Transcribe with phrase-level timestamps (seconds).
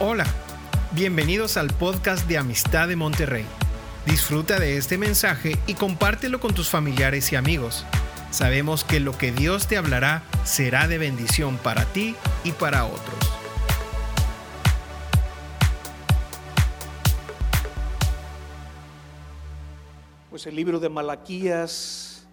[0.00, 0.26] Hola,
[0.92, 3.44] bienvenidos al podcast de Amistad de Monterrey.
[4.06, 7.84] Disfruta de este mensaje y compártelo con tus familiares y amigos.
[8.30, 12.14] Sabemos que lo que Dios te hablará será de bendición para ti
[12.44, 13.18] y para otros.
[20.30, 22.24] Pues el libro de Malaquías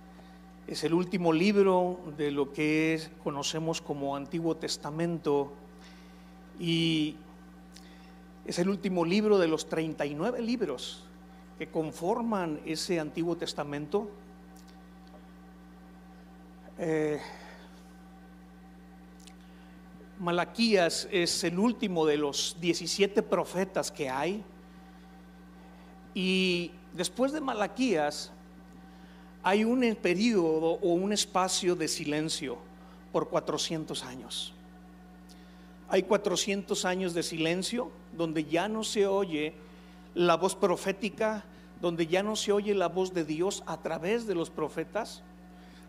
[0.67, 5.51] es el último libro de lo que conocemos como Antiguo Testamento
[6.59, 7.15] y
[8.45, 11.03] es el último libro de los 39 libros
[11.57, 14.09] que conforman ese Antiguo Testamento.
[16.77, 17.19] Eh,
[20.19, 24.43] Malaquías es el último de los 17 profetas que hay.
[26.13, 28.31] Y después de Malaquías
[29.41, 32.57] hay un periodo o un espacio de silencio
[33.11, 34.53] por 400 años.
[35.87, 39.53] Hay 400 años de silencio donde ya no se oye
[40.13, 41.43] la voz profética,
[41.81, 45.21] donde ya no se oye la voz de Dios a través de los profetas.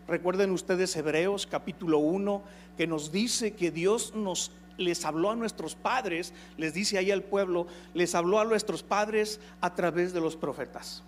[0.07, 2.41] Recuerden ustedes Hebreos capítulo 1
[2.77, 7.23] que nos dice que Dios nos les habló a nuestros padres, les dice ahí al
[7.23, 11.03] pueblo, les habló a nuestros padres a través de los profetas.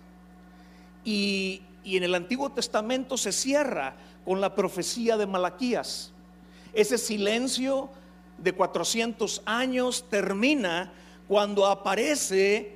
[1.04, 6.12] Y, y en el Antiguo Testamento se cierra con la profecía de Malaquías.
[6.72, 7.90] Ese silencio
[8.38, 10.92] de 400 años termina
[11.30, 12.74] cuando aparece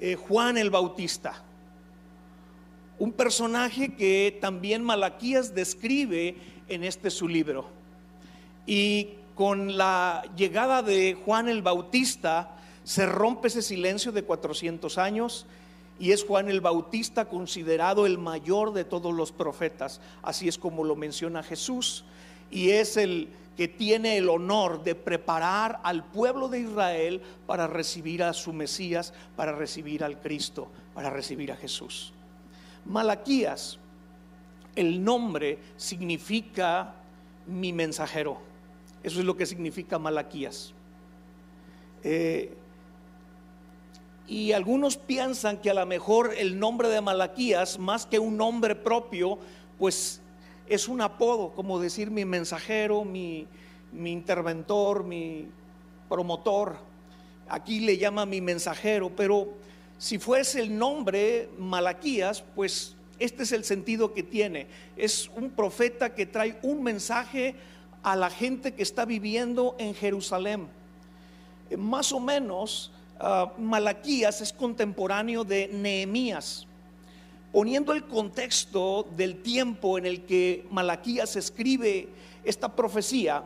[0.00, 1.42] eh, Juan el Bautista.
[2.98, 6.36] Un personaje que también Malaquías describe
[6.68, 7.66] en este su libro.
[8.64, 15.44] Y con la llegada de Juan el Bautista se rompe ese silencio de 400 años
[16.00, 20.00] y es Juan el Bautista considerado el mayor de todos los profetas.
[20.22, 22.06] Así es como lo menciona Jesús.
[22.52, 28.22] Y es el, que tiene el honor de preparar al pueblo de Israel para recibir
[28.22, 32.12] a su Mesías, para recibir al Cristo, para recibir a Jesús.
[32.84, 33.78] Malaquías,
[34.74, 36.94] el nombre significa
[37.46, 38.38] mi mensajero.
[39.02, 40.72] Eso es lo que significa Malaquías.
[42.04, 42.56] Eh,
[44.26, 48.74] y algunos piensan que a lo mejor el nombre de Malaquías, más que un nombre
[48.74, 49.38] propio,
[49.78, 50.21] pues
[50.74, 53.46] es un apodo, como decir mi mensajero, mi,
[53.92, 55.46] interventor, mi
[56.08, 56.76] promotor.
[57.48, 59.52] Aquí le llama mi mensajero, pero
[59.98, 64.66] si fuese el nombre Malaquías, pues este es el sentido que tiene.
[64.96, 67.54] Es un profeta que trae un mensaje
[68.02, 70.68] a la gente que está viviendo en Jerusalén.
[71.68, 76.66] Eh, más o menos, ah, Malaquías es contemporáneo de Nehemías
[77.52, 82.08] poniendo el contexto del tiempo en el que Malaquías escribe
[82.44, 83.44] esta profecía,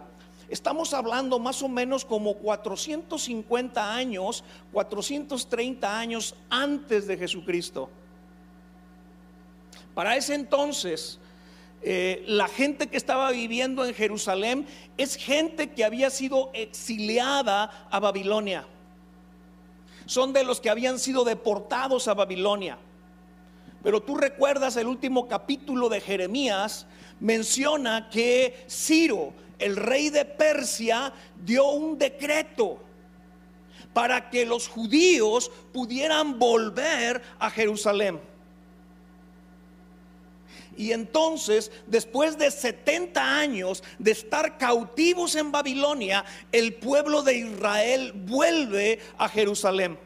[0.49, 7.91] estamos hablando más o menos como 450 años, 430 años antes de Jesucristo.
[9.93, 11.19] Para ese entonces,
[11.83, 14.67] eh, la gente que estaba viviendo en Jerusalén
[14.97, 18.67] es gente que había sido exiliada a Babilonia.
[20.05, 22.79] Son de los que habían sido deportados a Babilonia.
[23.87, 26.89] Pero tú recuerdas el último capítulo de Jeremías,
[27.21, 31.13] menciona que Ciro, el rey de Persia,
[31.45, 32.81] dio un decreto
[33.93, 38.21] para que los judíos pudieran volver a Jerusalén.
[40.77, 48.11] Y entonces, después de 70 años de estar cautivos en Babilonia, el pueblo de Israel
[48.13, 49.97] vuelve a Jerusalén.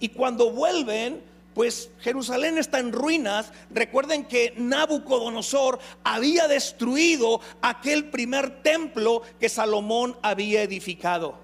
[0.00, 3.52] Y cuando vuelven, pues Jerusalén está en ruinas.
[3.70, 11.38] Recuerden que Nabucodonosor había destruido aquel primer templo que Salomón había edificado.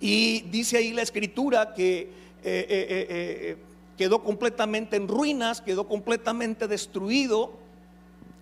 [0.00, 2.10] Y dice ahí la escritura que eh,
[2.42, 3.56] eh, eh,
[3.96, 7.58] quedó completamente en ruinas, quedó completamente destruido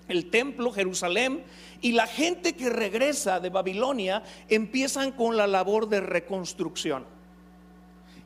[0.08, 1.44] el templo, Jerusalén,
[1.80, 7.13] y la gente que regresa de Babilonia empiezan con la labor de reconstrucción.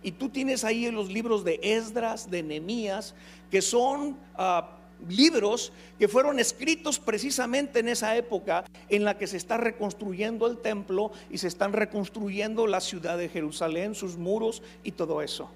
[0.02, 3.14] Y tú tienes ahí los libros de Esdras, de Nehemías,
[3.50, 4.78] que son ah,
[5.08, 10.58] libros que fueron escritos precisamente en esa época en la que se está reconstruyendo el
[10.58, 15.50] templo y se están reconstruyendo la ciudad de Jerusalén, sus muros y todo eso.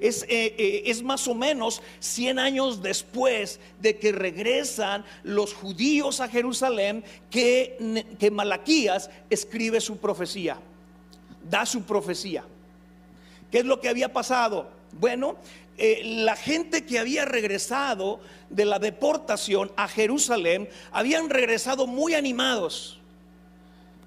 [0.00, 6.20] Es, eh, eh, es, más o menos 100 años después de que regresan los judíos
[6.20, 10.58] a Jerusalén que, que Malaquías escribe su profecía,
[11.48, 12.44] da su profecía.
[13.52, 14.70] ¿Qué es lo que había pasado?
[14.98, 15.36] Bueno,
[15.76, 18.18] eh, la gente que había regresado
[18.48, 22.98] de la deportación a Jerusalén habían regresado muy animados.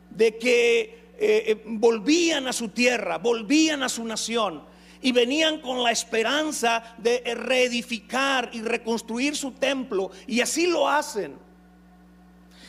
[0.10, 4.64] de que eh, eh, volvían a su tierra, volvían a su nación
[5.02, 11.36] y venían con la esperanza de reedificar y reconstruir su templo y así lo hacen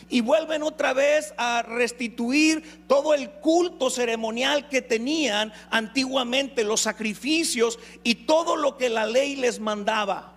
[0.08, 7.78] y vuelven otra vez a restituir todo el culto ceremonial que tenían antiguamente, los sacrificios
[8.04, 10.32] y todo lo que la ley les mandaba.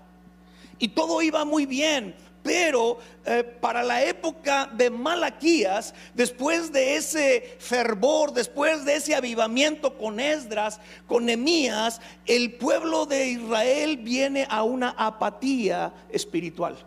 [0.80, 7.58] Y todo iba muy bien, pero eh, para la época de Malaquías, después de ese
[7.60, 14.64] fervor, después de ese avivamiento con Esdras, con Nemías, el pueblo de Israel viene a
[14.64, 16.78] una apatía espiritual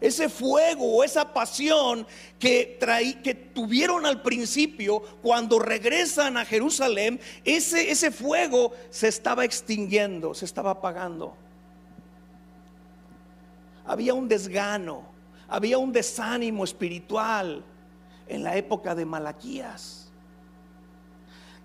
[0.00, 2.06] ese fuego o esa pasión
[2.38, 2.78] que,
[3.22, 10.46] que tuvieron al principio cuando regresan a Jerusalén, ese, ese fuego se estaba extinguiendo, se
[10.46, 11.36] estaba apagando.
[13.84, 15.02] Había un desgano,
[15.48, 17.64] había un desánimo espiritual
[18.26, 20.10] en la época de Malaquías.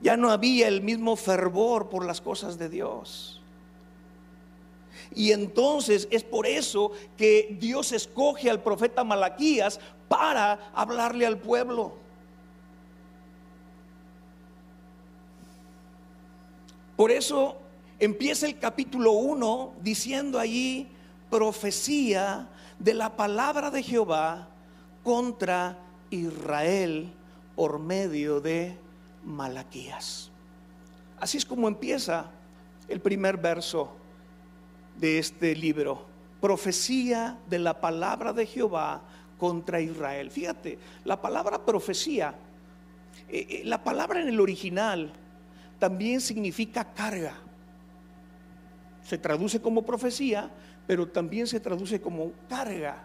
[0.01, 3.34] Ya no había el mismo fervor por las cosas de Dios.
[5.15, 9.79] Y entonces es por eso que Dios escoge al profeta Malaquías
[10.09, 11.93] para hablarle al pueblo.
[16.97, 17.57] Por eso
[17.97, 20.89] empieza el capítulo 1 diciendo allí
[21.29, 24.49] profecía de la palabra de Jehová
[25.03, 25.77] contra
[26.09, 27.11] Israel
[27.55, 28.77] por medio de
[29.23, 30.29] Malaquías.
[31.19, 32.31] Así es como empieza
[32.87, 33.89] el primer verso
[34.99, 36.05] de este libro,
[36.41, 39.01] profecía de la palabra de Jehová
[39.37, 40.31] contra Israel.
[40.31, 42.35] Fíjate, la palabra profecía,
[43.29, 45.11] eh, eh, la palabra en el original
[45.79, 47.33] también significa carga.
[49.03, 50.49] Se traduce como profecía,
[50.87, 53.03] pero también se traduce como carga.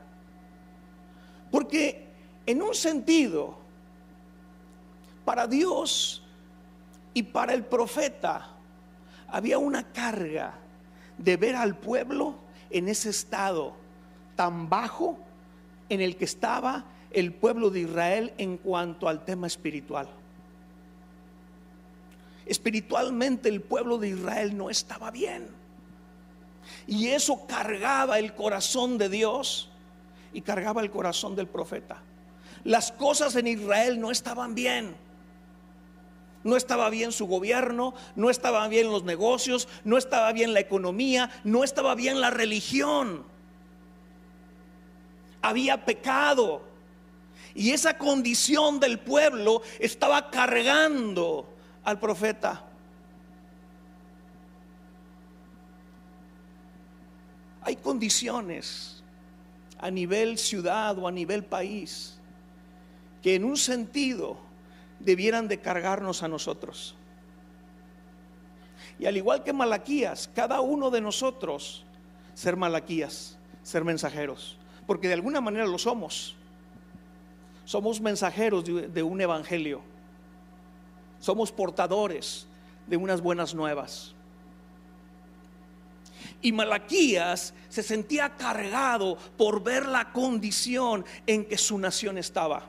[1.51, 2.09] Porque
[2.47, 3.59] en un sentido,
[5.25, 6.23] para Dios
[7.13, 8.57] y para el profeta
[9.29, 10.55] había una carga
[11.21, 12.35] de ver al pueblo
[12.71, 13.75] en ese estado
[14.37, 15.19] tan bajo
[15.89, 20.09] en el que estaba el pueblo de Israel en cuanto al tema espiritual.
[22.47, 25.49] Espiritualmente el pueblo de Israel no estaba bien.
[26.87, 29.69] Y eso cargaba el corazón de Dios
[30.33, 32.03] y cargaba el corazón del profeta.
[32.65, 34.95] Las cosas en Israel no estaban bien.
[36.43, 41.31] No estaba bien su gobierno, no estaba bien los negocios, no estaba bien la economía,
[41.45, 43.25] no estaba bien la religión.
[45.43, 46.63] Había pecado.
[47.55, 51.47] Y esa condición del pueblo estaba cargando
[51.85, 52.65] al profeta.
[57.63, 59.03] Hay condiciones
[59.79, 62.19] a nivel ciudad o a nivel país
[63.23, 64.50] que en un sentido
[65.00, 66.94] debieran de cargarnos a nosotros.
[68.99, 71.85] Y al igual que Malaquías, cada uno de nosotros
[72.35, 76.37] ser Malaquías, ser mensajeros, porque de alguna manera lo somos.
[77.64, 79.81] Somos mensajeros de, un evangelio.
[81.20, 82.47] Somos portadores
[82.87, 84.14] de unas buenas nuevas.
[86.43, 92.69] Y Malaquías se sentía cargado por ver la condición en que su nación estaba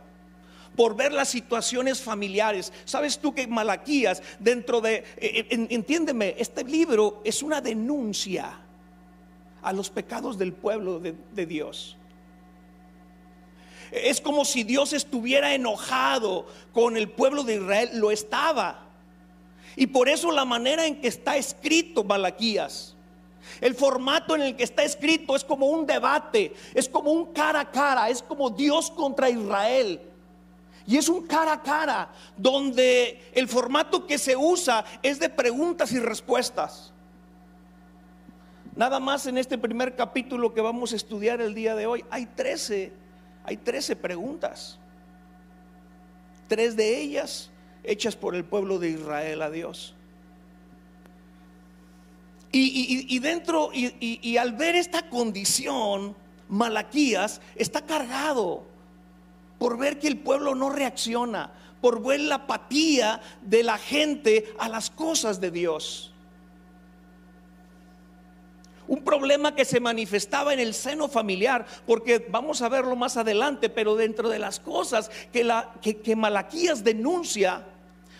[0.76, 2.72] por ver las situaciones familiares.
[2.86, 5.06] ¿Sabes tú que Malaquías, dentro de, eh,
[5.50, 8.60] eh, entiéndeme, este libro es una denuncia
[9.62, 11.98] a los pecados del pueblo de, de Dios?
[13.92, 18.88] Es como si Dios estuviera enojado con el pueblo de Israel, lo estaba.
[19.76, 22.96] Y por eso la manera en que está escrito Malaquías,
[23.60, 27.62] el formato en el que está escrito es como un debate, es como un cara
[27.62, 30.00] a cara, es como Dios contra Israel.
[30.92, 35.94] Y es un cara a cara donde el formato que se usa es de preguntas
[35.94, 36.92] y respuestas.
[38.76, 42.26] Nada más en este primer capítulo que vamos a estudiar el día de hoy hay
[42.26, 42.92] 13,
[43.46, 44.80] hay 13 preguntas.
[46.50, 47.52] Tres de ellas
[47.86, 49.96] hechas por el pueblo de Israel a Dios.
[52.52, 56.18] Y, dentro, y al ver esta condición,
[56.50, 58.71] Malaquías está cargado
[59.62, 61.52] por ver que el pueblo no reacciona,
[61.82, 66.12] por ver la apatía de la gente a las cosas de Dios.
[68.88, 73.70] Un problema que se manifestaba en el seno familiar, porque vamos a verlo más adelante,
[73.70, 77.64] pero dentro de las cosas que, la, que Malaquías denuncia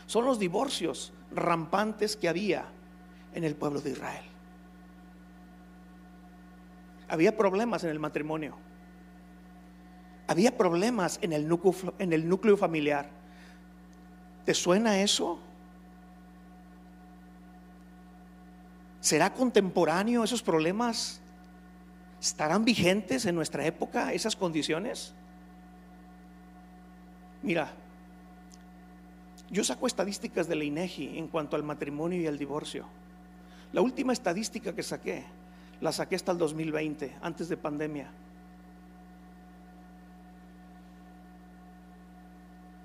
[0.06, 2.66] son los divorcios rampantes que había
[3.34, 4.26] en el pueblo de Israel.
[7.08, 8.60] Había problemas en el matrimonio
[10.32, 13.10] había problemas en el núcleo, familiar.
[14.46, 15.40] ¿Te suena eso?
[19.02, 21.20] ¿Será contemporáneo esos problemas?
[22.22, 25.14] ¿Estarán vigentes en nuestra época esas condiciones?
[27.44, 27.74] Mira,
[29.50, 32.86] yo saco estadísticas de la INEGI en cuanto al matrimonio y el divorcio.
[33.74, 35.26] La última estadística que saqué,
[35.82, 38.12] la saqué hasta el 2020, antes de pandemia.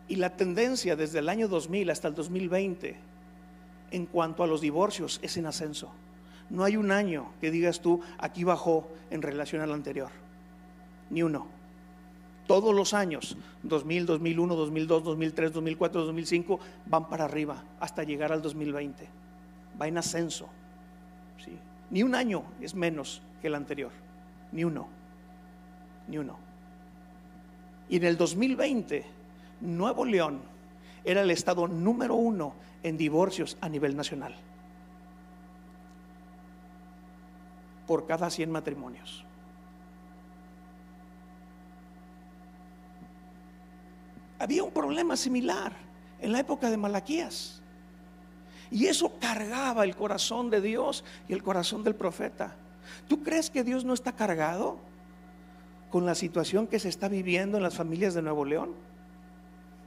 [0.09, 2.97] Y la tendencia desde el año 2000 hasta el 2020
[3.91, 5.91] en cuanto a los divorcios es en ascenso.
[6.51, 10.11] No hay un año que digas tú, aquí bajó en relación al anterior.
[11.11, 11.49] Ni uno.
[12.47, 18.43] Todos los años, 2000, 2001, 2002, 2003, 2004, 2005, van para arriba hasta llegar al
[18.43, 19.09] 2020.
[19.81, 20.49] Va en ascenso.
[21.45, 21.59] ¿sí?
[21.91, 23.91] Ni un año es menos que el anterior.
[24.53, 24.89] Ni uno.
[26.07, 26.39] Ni uno.
[27.89, 29.05] Y en el 2020,
[29.61, 30.41] Nuevo León
[31.05, 34.35] era el estado número uno en divorcios a nivel nacional.
[37.87, 39.27] Por cada 100 matrimonios.
[44.39, 45.73] había un problema similar
[46.21, 47.63] en la época de Malaquías.
[48.71, 52.55] Y eso cargaba el corazón de Dios y el corazón del profeta.
[53.09, 54.79] ¿Tú crees que Dios no está cargado
[55.91, 58.75] con la situación que se está viviendo en las familias de Nuevo León?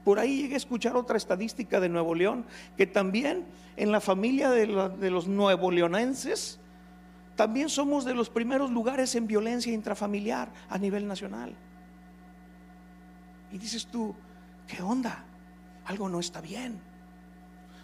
[0.04, 2.46] Por ahí llegué a escuchar otra estadística de Nuevo León,
[2.78, 4.66] que también en la familia de,
[4.98, 6.60] de los nuevo leonenses,
[7.36, 11.56] también somos de los primeros lugares en violencia intrafamiliar a nivel nacional.
[13.52, 14.16] Y dices tú,
[14.68, 15.24] ¿qué onda?
[15.86, 16.80] Algo no está bien.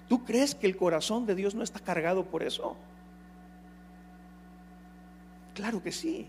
[0.07, 2.77] ¿Tú crees que el corazón de Dios no está cargado por eso?
[5.53, 6.27] Claro que sí.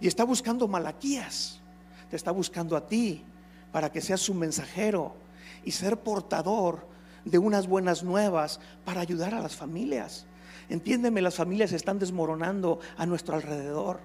[0.00, 1.60] Y está buscando Malaquías.
[2.08, 3.24] Te está buscando a ti
[3.72, 5.14] para que seas su mensajero
[5.64, 6.86] y ser portador
[7.24, 10.26] de unas buenas nuevas para ayudar a las familias.
[10.68, 14.00] Entiéndeme, las familias se están desmoronando a nuestro alrededor.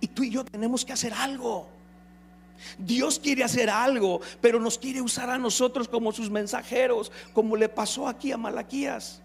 [0.00, 1.68] Y tú y yo tenemos que hacer algo.
[2.78, 7.68] Dios quiere hacer algo, pero nos quiere usar a nosotros como sus mensajeros, como le
[7.68, 9.20] pasó aquí a Malaquías.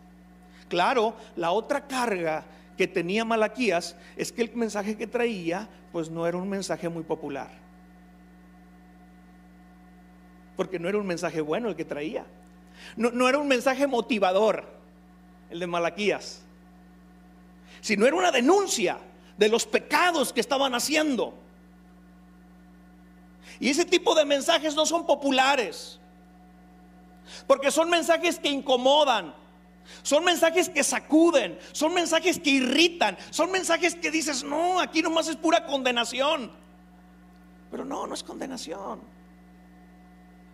[0.70, 2.46] Claro, la otra carga
[2.78, 7.04] que tenía Malaquías es que el mensaje que traía, pues no era un mensaje muy
[7.04, 7.61] popular.
[10.62, 12.24] Porque no era un mensaje bueno el que traía.
[12.96, 14.64] No, no era un mensaje motivador,
[15.50, 16.44] el de Malaquías.
[17.82, 19.00] Sino era una denuncia
[19.40, 21.34] de los pecados que estaban haciendo.
[23.60, 26.00] Y ese tipo de mensajes no son populares.
[27.48, 29.34] Porque son mensajes que incomodan.
[30.04, 31.58] Son mensajes que sacuden.
[31.72, 33.18] Son mensajes que irritan.
[33.32, 36.52] Son mensajes que dices, no, aquí nomás es pura condenación.
[37.72, 39.21] Pero no, no es condenación.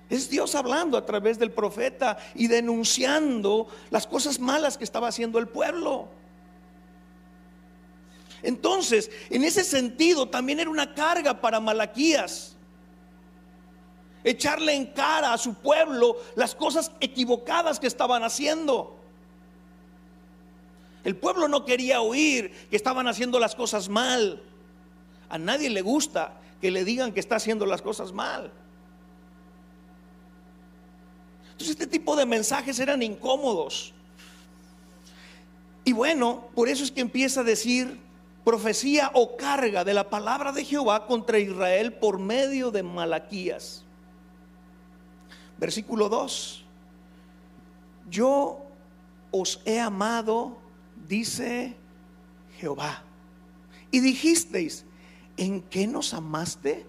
[0.10, 5.38] Es Dios hablando a través del profeta y denunciando las cosas malas que estaba haciendo
[5.38, 6.08] el pueblo.
[8.42, 12.56] Entonces, en ese sentido, también era una carga para Malaquías
[14.24, 18.98] echarle en cara a su pueblo las cosas equivocadas que estaban haciendo.
[21.04, 24.44] El pueblo no quería oír que estaban haciendo las cosas mal.
[25.30, 28.52] A nadie le gusta que le digan que está haciendo las cosas mal.
[31.58, 33.92] Entonces este tipo de mensajes eran incómodos.
[35.84, 38.00] Y bueno, por eso es que empieza a decir
[38.44, 43.84] profecía o carga de la palabra de Jehová contra Israel por medio de Malaquías.
[45.58, 46.64] Versículo 2.
[48.08, 48.60] Yo
[49.32, 50.60] os he amado,
[51.08, 51.76] dice
[52.60, 53.02] Jehová.
[53.90, 54.86] Y dijisteis,
[55.38, 56.86] ¿en qué nos amaste?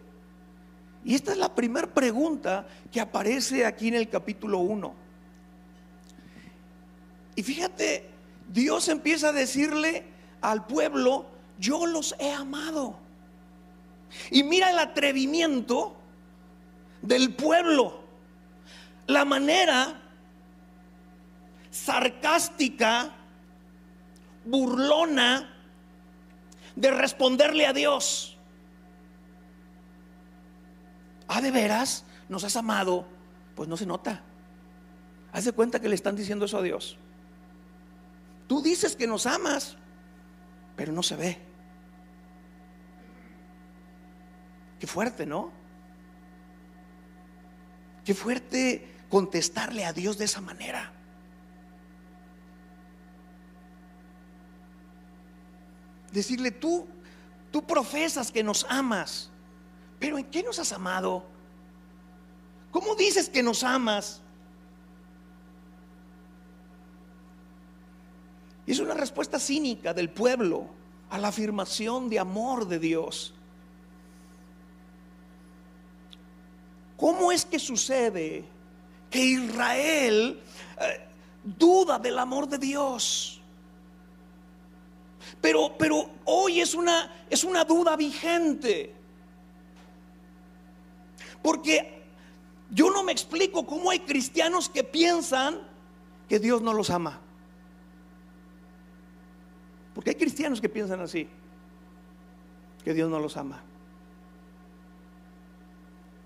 [1.09, 4.95] Y esta es la primera pregunta que aparece aquí en el capítulo 1.
[7.35, 8.11] Y fíjate,
[8.47, 10.05] Dios empieza a decirle
[10.43, 11.25] al pueblo,
[11.59, 12.99] yo los he amado.
[14.31, 15.97] Y mira el atrevimiento
[17.01, 18.01] del pueblo
[19.07, 20.03] la manera
[21.71, 23.15] sarcástica,
[24.45, 25.57] burlona
[26.77, 28.38] de responderle a Dios.
[31.29, 32.05] ¿Ah, de veras?
[32.29, 33.07] ¿Nos has amado?
[33.55, 34.23] Pues no se nota.
[35.33, 36.97] Haz de cuenta que le están diciendo eso a Dios.
[38.47, 39.77] Tú dices que nos amas,
[40.75, 41.39] pero no se ve.
[44.81, 45.53] Qué fuerte, ¿no?
[48.05, 50.93] Qué fuerte contestarle a Dios de esa manera.
[56.13, 56.87] Decirle, tú,
[57.51, 59.31] tú profesas que nos amas,
[59.99, 61.25] pero ¿en qué nos has amado?
[62.71, 64.21] ¿Cómo dices que nos amas?
[68.67, 70.67] Es una respuesta cínica del pueblo
[71.09, 73.35] a la afirmación de amor de Dios.
[76.99, 78.45] ¿Cómo es que sucede
[79.09, 80.43] que Israel
[80.81, 81.07] eh,
[81.43, 83.41] duda del amor de Dios?
[85.41, 88.98] Pero, pero hoy es una, es una duda vigente.
[91.43, 92.03] Porque
[92.71, 95.61] yo no me explico cómo hay cristianos que piensan
[96.29, 97.21] que Dios no los ama.
[99.95, 101.29] Porque hay cristianos que piensan así,
[102.85, 103.63] que Dios no los ama.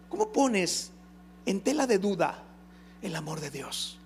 [0.09, 0.92] ¿Cómo pones
[1.47, 2.42] en tela de duda
[3.00, 3.99] el amor de Dios?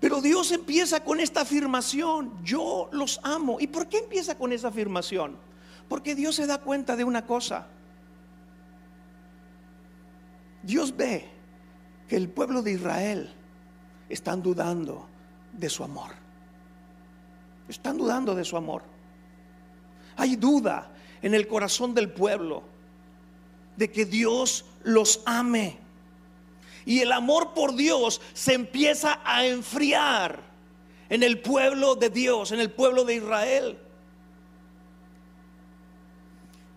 [0.00, 3.58] Pero Dios empieza con esta afirmación, yo los amo.
[3.60, 5.36] ¿Y por qué empieza con esa afirmación?
[5.90, 7.66] Porque Dios se da cuenta de una cosa.
[10.62, 11.28] Dios ve
[12.06, 13.34] que el pueblo de Israel
[14.08, 15.08] están dudando
[15.52, 16.12] de su amor.
[17.68, 18.84] Están dudando de su amor.
[20.16, 20.92] Hay duda
[21.22, 22.62] en el corazón del pueblo
[23.76, 25.76] de que Dios los ame.
[26.84, 30.38] Y el amor por Dios se empieza a enfriar
[31.08, 33.89] en el pueblo de Dios, en el pueblo de Israel.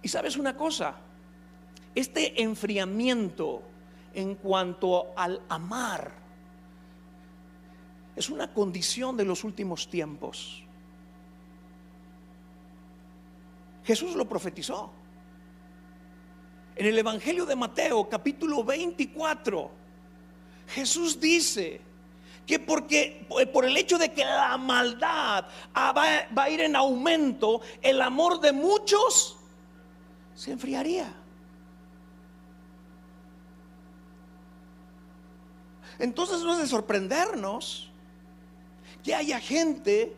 [0.03, 0.95] Y sabes una cosa,
[1.95, 3.63] este enfriamiento
[4.13, 6.11] en cuanto al amar
[8.13, 10.61] es una condición de los últimos tiempos.
[13.85, 14.91] Jesús lo profetizó.
[16.75, 19.71] En el Evangelio de Mateo, capítulo 24,
[20.67, 21.79] Jesús dice
[22.45, 25.45] que porque eh, por el hecho de que la maldad
[25.75, 25.93] va,
[26.37, 29.37] va a ir en aumento, el amor de muchos
[30.35, 31.13] se enfriaría.
[35.99, 37.91] Entonces no es de sorprendernos
[39.03, 40.15] que haya gente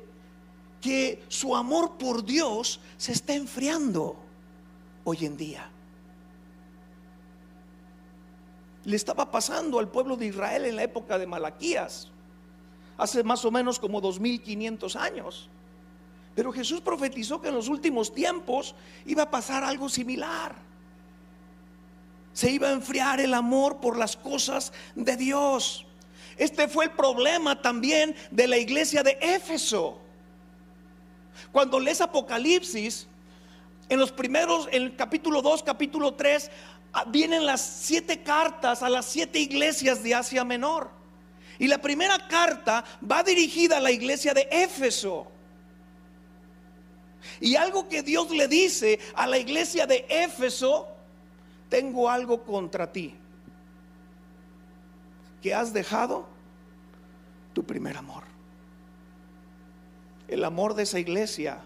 [0.81, 4.15] que su amor por Dios se está enfriando
[5.03, 5.69] hoy en día.
[8.83, 12.11] Le estaba pasando al pueblo de Israel en la época de Malaquías,
[12.97, 15.49] hace más o menos como 2500 años.
[16.35, 20.53] Pero Jesús profetizó que en los últimos tiempos iba a pasar algo similar.
[22.33, 25.85] Se iba a enfriar el amor por las cosas de Dios.
[26.37, 29.97] Este fue el problema también de la iglesia de Éfeso.
[31.53, 33.07] Cuando lees Apocalipsis,
[33.87, 36.51] en los primeros, en el capítulo 2, capítulo 3,
[36.91, 40.89] ah, vienen las siete cartas a las siete iglesias de Asia Menor.
[41.59, 45.31] Y la primera carta va dirigida a la iglesia de Éfeso.
[47.39, 50.87] Y algo que Dios le dice a la iglesia de Éfeso,
[51.69, 53.15] tengo algo contra ti
[55.41, 56.27] que has dejado
[57.53, 58.23] tu primer amor.
[60.27, 61.61] El amor de esa iglesia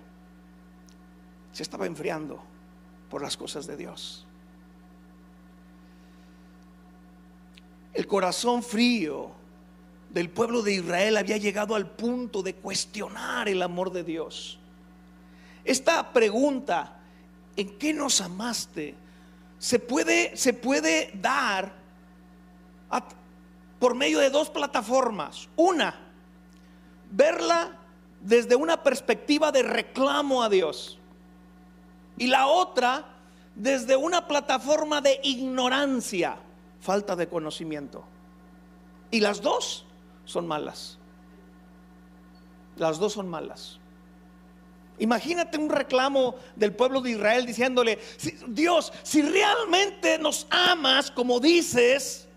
[1.54, 2.44] se estaba enfriando
[3.10, 4.26] por las cosas de Dios.
[7.94, 9.32] El corazón frío
[10.10, 14.59] del pueblo de Israel había llegado al punto de cuestionar el amor de Dios.
[15.70, 16.98] Esta pregunta,
[17.56, 18.96] ¿en qué nos amaste?
[19.60, 21.72] Se puede, se puede dar
[23.78, 25.48] por medio de dos plataformas.
[25.56, 25.94] Una,
[27.12, 27.78] verla
[28.20, 30.98] desde una perspectiva de reclamo a Dios.
[32.18, 33.06] Y la otra,
[33.54, 36.38] desde una plataforma de ignorancia,
[36.82, 38.04] falta de conocimiento.
[39.12, 39.86] Y las dos
[40.26, 40.98] son malas.
[42.76, 43.79] Las dos son malas.
[45.00, 48.00] Imagínate un reclamo del pueblo de Israel diciéndole,
[48.48, 52.28] Dios, si realmente nos amas como dices,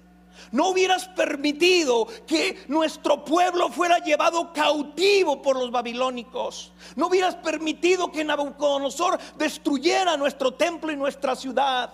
[0.52, 6.72] no hubieras permitido que nuestro pueblo fuera llevado cautivo por los babilónicos.
[6.94, 11.92] No hubieras permitido que Nabucodonosor destruyera nuestro templo y nuestra ciudad.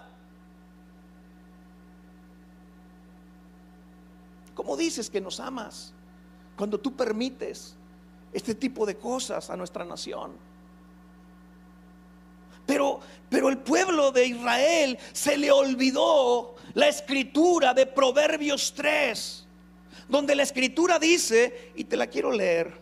[4.54, 5.94] ¿Cómo dices que nos amas
[6.56, 7.76] cuando tú permites
[8.32, 10.32] este tipo de cosas a nuestra nación?
[12.68, 13.00] Pero,
[13.30, 19.46] pero el pueblo de Israel se le olvidó la escritura de Proverbios 3,
[20.06, 22.74] donde la escritura dice, y te la quiero leer,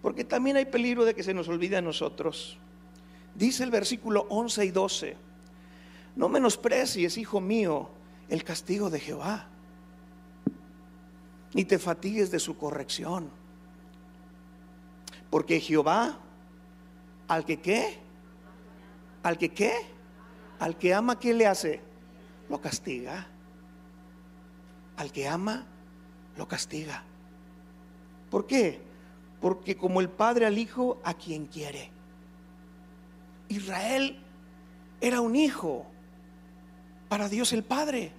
[0.00, 2.56] porque también hay peligro de que se nos olvide a nosotros.
[3.34, 5.16] Dice el versículo 11 y 12,
[6.16, 7.90] no menosprecies, hijo mío,
[8.30, 9.48] el castigo de Jehová,
[11.52, 13.28] ni te fatigues de su corrección
[15.28, 16.18] Porque Jehová,
[17.28, 17.98] al que qué,
[19.22, 19.72] al que qué,
[20.58, 21.80] al que ama, ¿qué le hace?
[22.48, 23.26] Lo castiga.
[24.96, 25.66] Al que ama,
[26.36, 27.02] lo castiga.
[28.30, 28.80] ¿Por qué?
[29.40, 31.90] Porque como el padre al hijo, a quien quiere.
[33.48, 34.18] Israel
[35.00, 35.86] era un hijo
[37.08, 38.12] para Dios el Padre.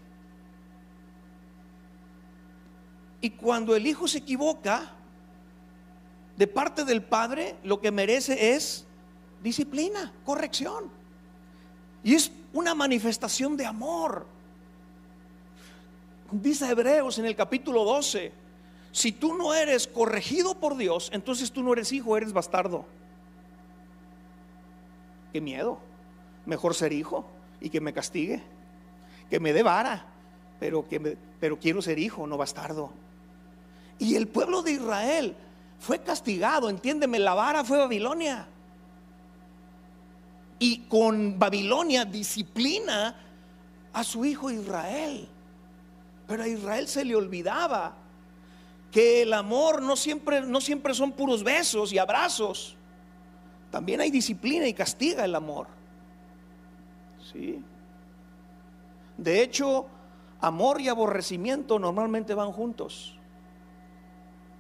[3.21, 4.91] Y cuando el hijo se equivoca,
[6.37, 8.85] de parte del Padre, lo que merece es
[9.43, 10.85] disciplina, corrección.
[12.03, 14.25] Y es una manifestación de amor.
[16.31, 18.31] Dice Hebreos en el capítulo 12,
[18.91, 22.85] si tú no eres corregido por Dios, entonces tú no eres hijo, eres bastardo.
[25.31, 25.79] Qué miedo.
[26.45, 27.25] Mejor ser hijo
[27.61, 28.41] y que me castigue,
[29.29, 30.05] que me dé vara,
[30.59, 32.91] pero, que pero quiero ser hijo, no bastardo.
[33.99, 35.35] Y el pueblo de Israel
[35.79, 38.47] fue castigado, entiéndeme, la vara fue Babilonia.
[40.63, 43.13] Y con Babilonia disciplina
[43.91, 45.27] a su hijo Israel.
[46.25, 47.97] Pero a Israel se le olvidaba
[48.89, 52.77] que el amor no siempre, no siempre son puros besos y abrazos.
[53.71, 55.67] También hay disciplina y castiga el amor.
[57.33, 57.61] ¿Sí?
[59.17, 59.87] De hecho,
[60.39, 63.17] amor y aborrecimiento normalmente van juntos.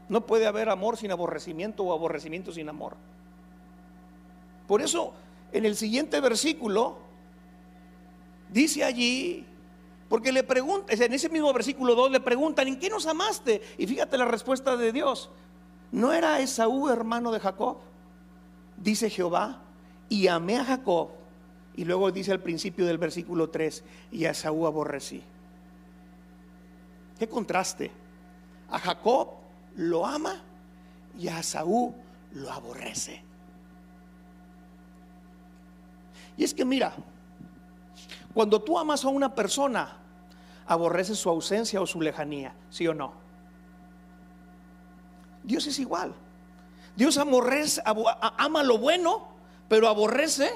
[0.09, 2.97] No puede haber amor sin aborrecimiento o aborrecimiento sin amor.
[4.67, 5.13] Por eso,
[5.53, 6.97] en el siguiente versículo,
[8.49, 9.45] dice allí,
[10.09, 13.61] porque le preguntan, en ese mismo versículo 2 le preguntan, ¿en qué nos amaste?
[13.77, 15.29] Y fíjate la respuesta de Dios.
[15.91, 17.77] ¿No era Esaú hermano de Jacob?
[18.77, 19.61] Dice Jehová,
[20.09, 21.09] y amé a Jacob.
[21.75, 25.23] Y luego dice al principio del versículo 3, y a Esaú aborrecí.
[27.17, 27.91] ¿Qué contraste?
[28.69, 29.29] A Jacob
[29.75, 30.41] lo ama
[31.17, 31.93] y a Saúl
[32.33, 33.23] lo aborrece.
[36.37, 36.93] Y es que mira,
[38.33, 39.97] cuando tú amas a una persona,
[40.65, 43.13] aborreces su ausencia o su lejanía, ¿sí o no?
[45.43, 46.13] Dios es igual.
[46.95, 49.27] Dios aborrece, ama lo bueno,
[49.67, 50.49] pero aborrece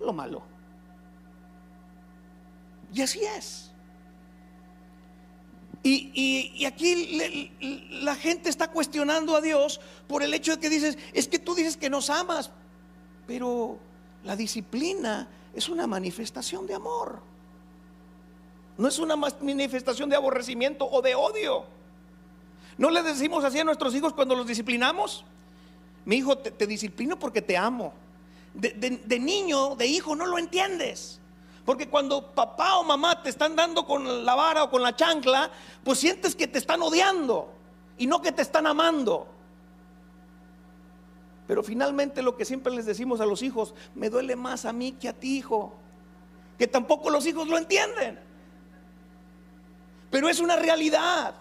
[0.00, 0.42] lo malo.
[2.92, 3.70] Y así es.
[5.86, 7.20] Y, aquí
[7.90, 11.54] la gente está cuestionando a Dios por el hecho de que dices, es que tú
[11.54, 12.50] dices que nos amas,
[13.26, 13.78] pero
[14.24, 17.20] la disciplina es una manifestación de amor.
[18.76, 21.64] No es una manifestación de aborrecimiento o de odio.
[22.76, 25.24] ¿No le decimos así a nuestros hijos cuando los disciplinamos?
[26.04, 27.92] Mi hijo, te, disciplino porque te amo.
[28.54, 31.20] de niño, de hijo, no lo entiendes.
[31.64, 35.50] Porque cuando papá o mamá te están dando con la vara o con la chancla,
[35.82, 37.48] pues sientes que te están odiando
[37.96, 39.26] y no que te están amando.
[41.46, 44.92] Pero finalmente lo que siempre les decimos a los hijos, me duele más a mí
[44.92, 45.74] que a ti, hijo.
[46.58, 48.18] Que tampoco los hijos lo entienden.
[50.10, 51.34] Pero es una realidad.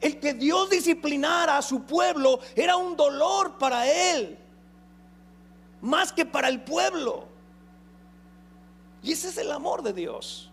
[0.00, 4.38] El que Dios disciplinara a su pueblo era un dolor para él,
[5.82, 7.28] más que para el pueblo.
[9.02, 10.49] Y ese es el amor de Dios.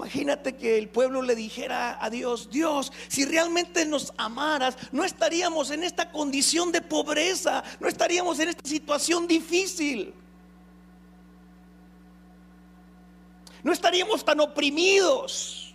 [0.00, 5.70] Imagínate que el pueblo le dijera a Dios, Dios, si realmente nos amaras, no estaríamos
[5.70, 10.14] en esta condición de pobreza, no estaríamos en esta situación difícil.
[13.62, 15.74] No estaríamos tan oprimidos.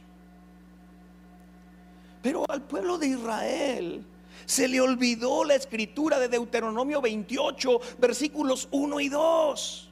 [2.24, 4.04] Pero al pueblo de Israel
[4.48, 9.90] se le olvidó la escritura de Deuteronomio 28, versículos 1 y 2,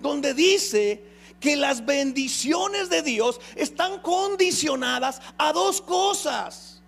[0.00, 6.82] donde dice que las bendiciones de Dios están condicionadas a dos cosas.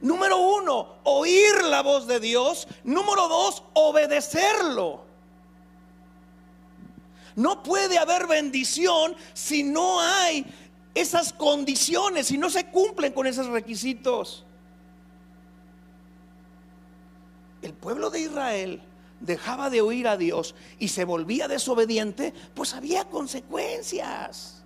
[0.00, 2.68] Número uno, oír la voz de Dios.
[2.84, 5.04] Número dos, obedecerlo.
[7.36, 10.44] No puede haber bendición si no hay
[10.94, 14.44] esas condiciones, si no se cumplen con esos requisitos.
[17.64, 18.82] el pueblo de Israel
[19.24, 24.62] dejaba de oír a Dios y se volvía desobediente, pues había consecuencias.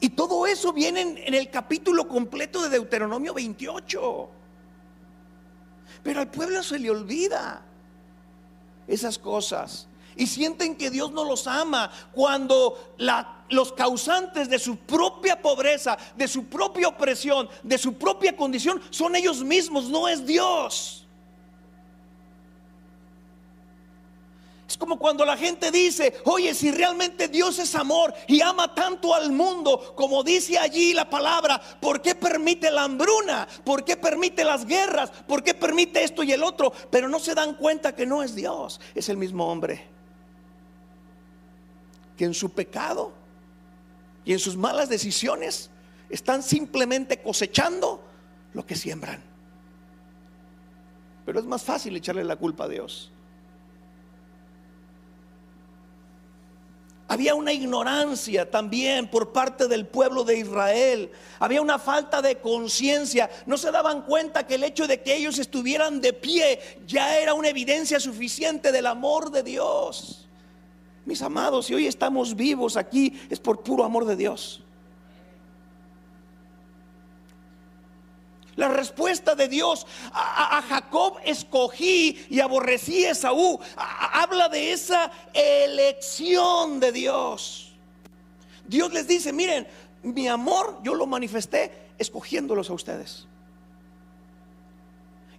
[0.00, 4.30] Y todo eso viene en, el capítulo completo de Deuteronomio 28.
[6.02, 7.62] Pero al pueblo se le olvida
[8.86, 9.88] esas cosas.
[10.14, 12.94] Y sienten que Dios no los ama cuando
[13.50, 19.16] los causantes de su propia pobreza, de su propia opresión, de su propia condición, son
[19.16, 21.05] ellos mismos, no es Dios.
[24.78, 29.32] Como cuando la gente dice, oye, si realmente Dios es amor y ama tanto al
[29.32, 33.48] mundo, como dice allí la palabra, ¿por qué permite la hambruna?
[33.64, 35.10] ¿Por qué permite las guerras?
[35.26, 36.72] ¿Por qué permite esto y el otro?
[36.90, 39.86] Pero no se dan cuenta que no es Dios, es el mismo hombre.
[42.18, 43.12] Que en su pecado
[44.24, 45.70] y en sus malas decisiones
[46.10, 48.02] están simplemente cosechando
[48.52, 49.22] lo que siembran.
[51.24, 53.10] Pero es más fácil echarle la culpa a Dios.
[57.08, 61.12] Había una ignorancia también por parte del pueblo de Israel.
[61.38, 63.30] Había una falta de conciencia.
[63.46, 67.34] No se daban cuenta que el hecho de que ellos estuvieran de pie ya era
[67.34, 70.26] una evidencia suficiente del amor de Dios.
[71.04, 74.64] Mis amados, si hoy estamos vivos aquí es por puro amor de Dios.
[78.56, 83.60] La respuesta de Dios a, Jacob escogí y aborrecí a Esaú.
[83.76, 87.74] habla de esa elección de Dios.
[88.66, 89.66] Dios les dice, miren,
[90.02, 93.26] mi amor yo lo manifesté escogiéndolos a ustedes.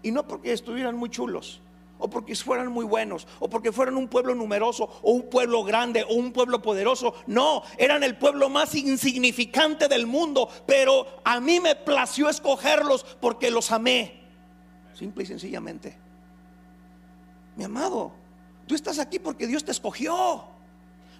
[0.03, 1.59] Y no porque estuvieran muy chulos
[1.99, 6.03] o porque fueran muy buenos, o porque fueran un pueblo numeroso, o un pueblo grande,
[6.03, 7.15] o un pueblo poderoso.
[7.25, 13.51] No, eran el pueblo más insignificante del mundo, pero a mí me plació escogerlos porque
[13.51, 14.21] los amé.
[14.93, 15.97] Simple y sencillamente.
[17.55, 18.11] Mi amado,
[18.67, 20.45] tú estás aquí porque Dios te escogió.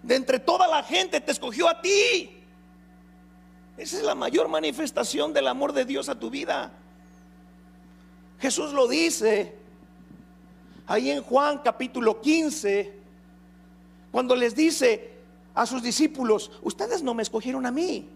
[0.03, 2.37] De entre toda la gente te escogió a ti.
[3.77, 6.71] Esa es la mayor manifestación del amor de Dios a tu vida.
[8.39, 9.55] Jesús lo dice
[10.88, 12.93] ahí en Juan capítulo 15,
[14.12, 15.17] cuando les dice
[15.54, 18.10] a sus discípulos, ustedes no me escogieron a mí,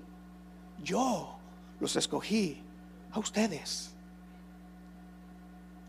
[0.81, 1.35] yo
[1.79, 2.63] los escogí
[3.11, 3.93] a ustedes.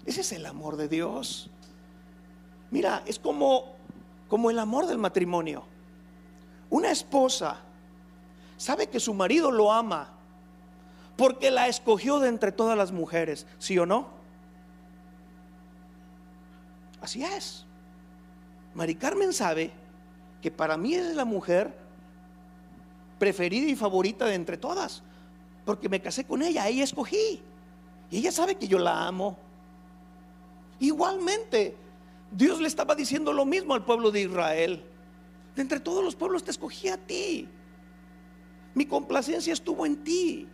[0.04, 1.48] Ese es el amor de Dios.
[2.72, 3.76] Mira, es como,
[4.28, 5.62] como el amor del matrimonio.
[6.70, 7.60] Una esposa
[8.56, 10.08] sabe que su marido lo ama
[11.16, 14.21] porque la escogió de entre todas las mujeres, ¿sí o no?
[17.02, 17.66] Así es.
[18.74, 19.72] Mari Carmen sabe
[20.40, 21.74] que para mí es la mujer
[23.18, 25.02] preferida y favorita de entre todas,
[25.64, 27.42] porque me casé con ella, ella escogí.
[28.10, 29.36] Y ella sabe que yo la amo.
[30.80, 31.76] Igualmente,
[32.30, 34.82] Dios le estaba diciendo lo mismo al pueblo de Israel.
[35.54, 37.48] De entre todos los pueblos te escogí a ti.
[38.74, 40.48] Mi complacencia estuvo en ti.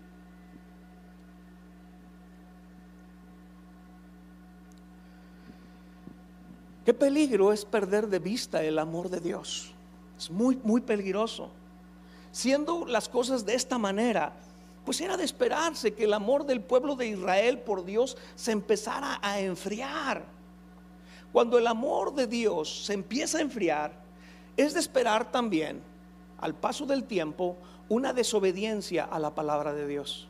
[6.88, 9.74] Qué peligro es perder de vista el amor de Dios.
[10.16, 11.50] Es muy, muy peligroso.
[12.32, 14.32] Siendo las cosas de esta manera,
[14.86, 19.18] pues era de esperarse que el amor del pueblo de Israel por Dios se empezara
[19.20, 20.24] a enfriar.
[21.30, 23.92] Cuando el amor de Dios se empieza a enfriar,
[24.56, 25.82] es de esperar también,
[26.40, 27.58] al paso del tiempo,
[27.90, 30.26] una desobediencia a la palabra de Dios.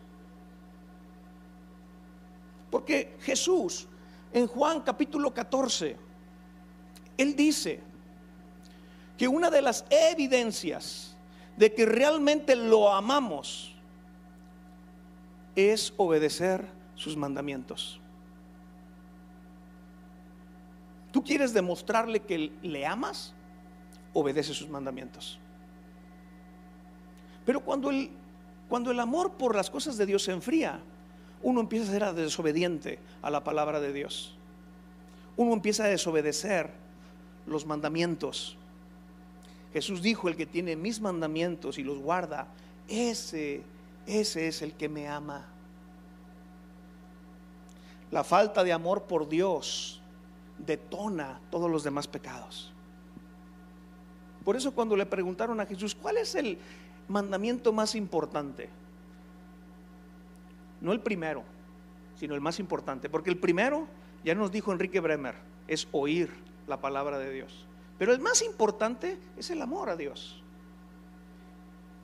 [2.68, 3.86] Porque Jesús,
[4.32, 6.07] en Juan capítulo 14,
[7.18, 7.80] él dice
[9.18, 11.16] que una de las evidencias
[11.56, 13.74] de que realmente lo amamos
[15.56, 18.00] es obedecer sus mandamientos.
[21.10, 23.34] ¿Tú quieres demostrarle que le amas?
[24.12, 25.40] Obedece sus mandamientos.
[27.44, 28.10] Pero cuando el,
[28.68, 30.80] cuando el amor por las cosas de Dios se enfría,
[31.42, 34.36] uno empieza a ser desobediente a la palabra de Dios.
[35.36, 36.70] Uno empieza a desobedecer
[37.48, 38.56] los mandamientos.
[39.72, 42.48] Jesús dijo, el que tiene mis mandamientos y los guarda,
[42.88, 43.62] ese,
[44.06, 45.46] ese es el que me ama.
[48.10, 50.00] La falta de amor por Dios
[50.58, 52.72] detona todos los demás pecados.
[54.44, 56.58] Por eso cuando le preguntaron a Jesús, ¿cuál es el
[57.06, 58.70] mandamiento más importante?
[60.80, 61.42] No el primero,
[62.18, 63.10] sino el más importante.
[63.10, 63.86] Porque el primero,
[64.24, 65.34] ya nos dijo Enrique Bremer,
[65.66, 66.30] es oír
[66.68, 67.66] la palabra de Dios.
[67.98, 70.42] Pero el más importante es el amor a Dios.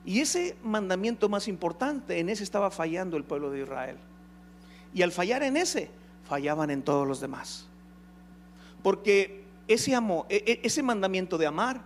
[0.03, 3.97] Y ese mandamiento más importante, en ese estaba fallando el pueblo de Israel.
[4.93, 5.89] Y al fallar en ese,
[6.27, 7.67] fallaban en todos los demás.
[8.83, 11.81] Porque ese amor, e, e, ese mandamiento de amar,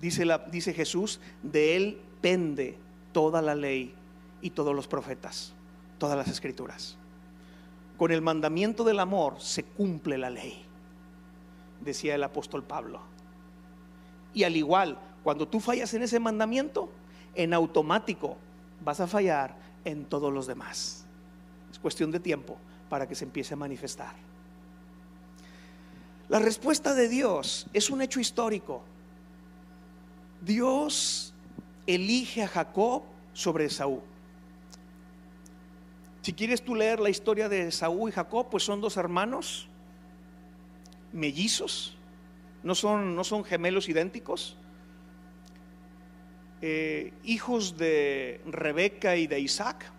[0.00, 2.78] dice, dice Jesús, de él pende
[3.12, 3.94] toda la ley
[4.40, 5.52] y todos los profetas,
[5.98, 6.96] todas las escrituras.
[7.98, 10.67] Con el mandamiento del amor se cumple la ley
[11.88, 13.00] decía el apóstol Pablo.
[14.34, 16.90] Y al igual, cuando tú fallas en ese mandamiento,
[17.34, 18.36] en automático
[18.84, 21.06] vas a fallar en todos los demás.
[21.70, 22.56] Es cuestión de tiempo
[22.88, 24.14] para que se empiece a manifestar.
[26.28, 28.82] La respuesta de Dios es un hecho histórico.
[30.42, 31.32] Dios
[31.86, 34.02] elige a Jacob sobre Esaú.
[36.20, 39.67] Si quieres tú leer la historia de Saúl y Jacob, pues son dos hermanos
[41.12, 41.96] mellizos,
[42.62, 44.56] no son, no son gemelos idénticos,
[46.60, 49.92] eh, hijos de Rebeca y de Isaac,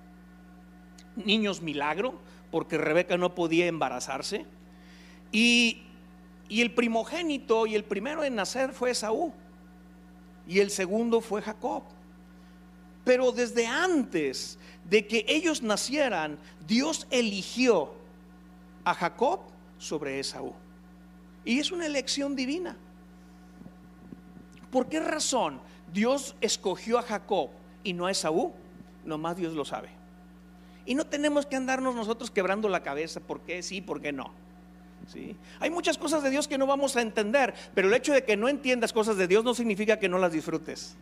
[1.16, 2.20] niños milagro,
[2.52, 4.46] porque Rebeca no podía embarazarse,
[5.32, 5.84] y,
[6.48, 9.32] y el primogénito y el primero en nacer fue Saúl,
[10.48, 11.84] y el segundo fue Jacob.
[13.06, 17.94] Pero desde antes de que ellos nacieran, Dios eligió
[18.84, 19.40] a Jacob
[19.78, 20.54] sobre Esaú.
[21.46, 22.76] Y es una elección divina.
[24.72, 25.60] ¿Por qué razón
[25.92, 27.50] Dios escogió a Jacob
[27.84, 28.54] y no a Esaú?
[29.06, 29.90] Nomás Dios lo sabe.
[30.86, 34.32] Y no tenemos que andarnos nosotros quebrando la cabeza, ¿por qué sí, por qué no?
[35.08, 35.36] ¿Sí?
[35.60, 38.38] Hay muchas cosas de Dios que no vamos a entender, pero el hecho de que
[38.38, 40.96] no entiendas cosas de Dios no significa que no las disfrutes.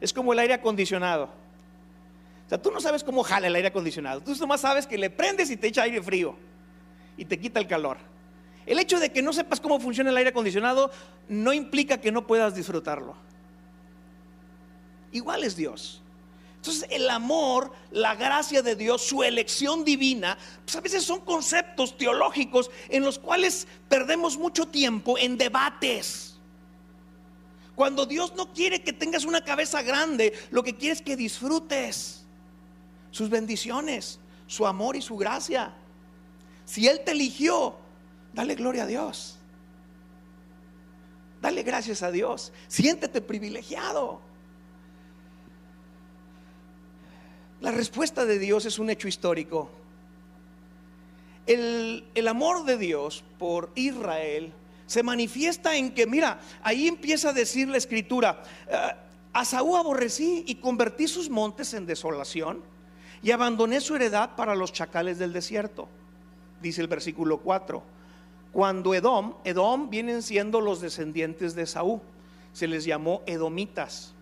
[0.00, 1.24] Es como el aire acondicionado.
[2.46, 4.20] O sea, tú no sabes cómo jala el aire acondicionado.
[4.20, 6.36] Tú nomás sabes que le prendes y te echa aire frío
[7.16, 7.98] y te quita el calor.
[8.66, 10.90] El hecho de que no sepas cómo funciona el aire acondicionado
[11.28, 13.16] no implica que no puedas disfrutarlo.
[15.12, 16.02] Igual es Dios.
[16.56, 21.96] Entonces el amor, la gracia de Dios, su elección divina, pues a veces son conceptos
[21.98, 26.38] teológicos en los cuales perdemos mucho tiempo en debates.
[27.74, 32.24] Cuando Dios no quiere que tengas una cabeza grande, lo que quiere es que disfrutes
[33.10, 35.74] sus bendiciones, su amor y su gracia.
[36.64, 37.76] Si Él te eligió,
[38.34, 39.38] Dale gloria a Dios.
[41.40, 42.52] Dale gracias a Dios.
[42.68, 44.20] Siéntete privilegiado.
[47.60, 49.70] La respuesta de Dios es un hecho histórico.
[51.46, 54.52] El, amor de Dios por Israel
[54.86, 58.96] se manifiesta en que, mira, ahí empieza a decir la escritura, ah,
[59.32, 62.62] a Saúl aborrecí y convertí sus montes en desolación
[63.22, 65.88] y abandoné su heredad para los chacales del desierto,
[66.60, 67.82] dice el versículo 4
[68.52, 72.00] cuando Edom, Edom vienen siendo los descendientes de Saúl,
[72.52, 74.12] se les llamó edomitas.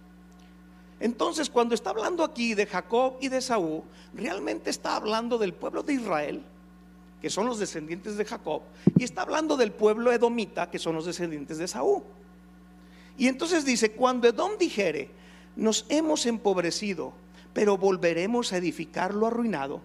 [1.01, 3.83] Entonces, cuando está hablando aquí de Jacob y de Saúl,
[4.15, 6.43] realmente está hablando del pueblo de Israel,
[7.21, 8.63] que son los descendientes de Jacob,
[8.97, 12.03] y está hablando del pueblo edomita, que son los descendientes de Saúl.
[13.19, 15.11] Y entonces dice, cuando Edom dijere,
[15.57, 17.13] nos hemos empobrecido,
[17.53, 19.81] pero volveremos a edificar lo arruinado,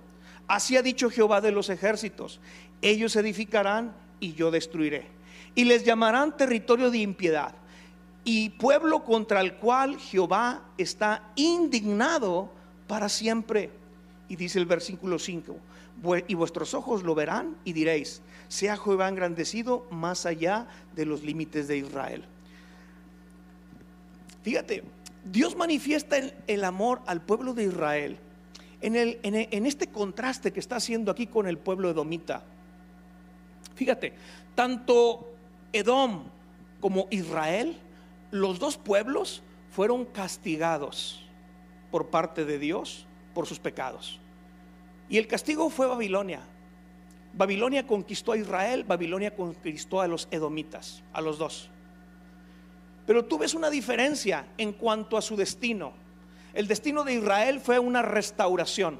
[0.47, 2.39] así ha dicho Jehová de los ejércitos,
[2.81, 5.07] ellos edificarán y yo destruiré.
[5.55, 7.55] Y les llamarán territorio de impiedad
[8.25, 12.49] y pueblo contra el cual Jehová está indignado
[12.87, 13.69] para siempre.
[14.27, 15.55] Y dice el versículo 5,
[16.27, 21.67] y vuestros ojos lo verán y diréis, sea Jehová engrandecido más allá de los límites
[21.67, 22.25] de Israel.
[24.41, 24.83] Fíjate,
[25.23, 28.17] Dios manifiesta el, amor al pueblo de Israel
[28.81, 32.43] en, el, en este contraste que está haciendo aquí con el pueblo edomita.
[33.75, 34.13] Fíjate,
[34.55, 35.35] tanto
[35.73, 36.23] Edom
[36.79, 37.77] como Israel,
[38.31, 41.21] los dos pueblos fueron castigados
[41.91, 44.19] por parte de Dios por sus pecados.
[45.09, 46.41] Y el castigo fue Babilonia.
[47.33, 51.69] Babilonia conquistó a Israel, Babilonia conquistó a los edomitas, a los dos.
[53.05, 55.93] Pero tú ves una diferencia en cuanto a su destino.
[56.53, 58.99] El destino de Israel fue una restauración,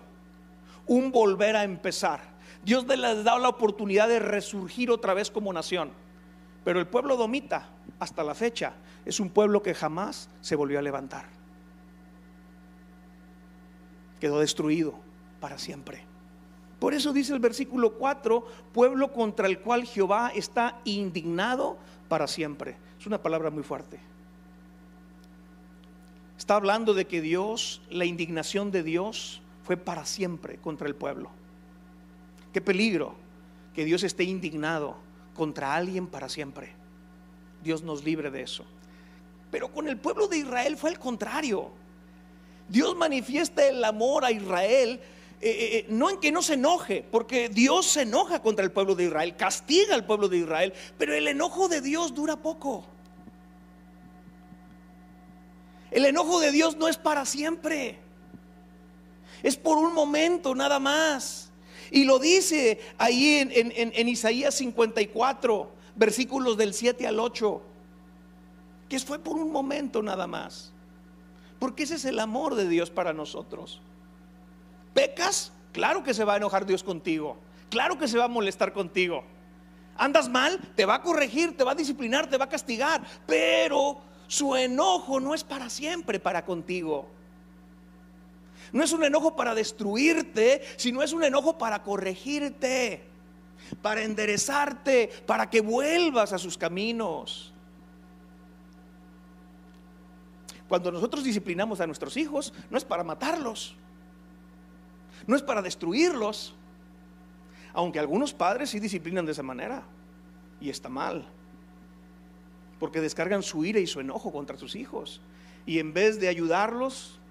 [0.85, 2.34] un volver a empezar.
[2.65, 5.91] Dios les da la oportunidad de resurgir otra vez como nación.
[6.63, 8.73] Pero el pueblo domita, hasta la fecha,
[9.05, 11.25] es un pueblo que jamás se volvió a levantar.
[14.19, 14.95] Quedó destruido
[15.39, 16.03] para siempre.
[16.79, 21.77] Por eso dice el versículo 4, pueblo contra el cual Jehová está indignado
[22.09, 22.77] para siempre.
[22.99, 23.99] Es una palabra muy fuerte.
[26.35, 31.29] Está hablando de que Dios, la indignación de Dios fue para siempre contra el pueblo.
[32.55, 33.13] Qué peligro
[33.73, 34.95] que Dios esté indignado
[35.33, 36.71] contra alguien para siempre.
[37.61, 38.63] Dios nos libre de eso.
[39.51, 41.69] Pero con el pueblo de Israel fue el contrario.
[42.69, 45.01] Dios manifiesta el amor a Israel,
[45.41, 48.71] eh, eh, eh, no en que no se enoje, porque Dios se enoja contra el
[48.71, 52.85] pueblo de Israel, castiga al pueblo de Israel, pero el enojo de Dios dura poco.
[55.91, 57.99] El enojo de Dios no es para siempre,
[59.43, 61.44] es por un momento nada más.
[61.91, 67.61] Y lo dice ahí en, Isaías 54, versículos del 7 al 8,
[68.89, 70.71] que fue por un momento nada más.
[71.59, 73.81] Porque ese es el amor de Dios para nosotros.
[74.93, 75.51] ¿Pecas?
[75.71, 77.37] Claro que se va a enojar Dios contigo.
[77.69, 79.23] Claro que se va a molestar contigo.
[79.97, 83.01] Andas mal, te va a corregir, te va a disciplinar, te va a castigar.
[83.25, 87.07] Pero su enojo no es para siempre para contigo.
[88.75, 93.05] No es un enojo para destruirte, sino es un enojo para corregirte,
[93.81, 97.53] para enderezarte, para que vuelvas a sus caminos.
[100.67, 103.77] Cuando nosotros disciplinamos a nuestros hijos, no es para matarlos,
[105.25, 106.53] no es para destruirlos,
[107.71, 109.83] aunque algunos padres sí disciplinan de esa manera,
[110.59, 111.25] y está mal,
[112.77, 115.21] porque descargan su ira y su enojo contra sus hijos,
[115.65, 117.21] y en vez de ayudarlos,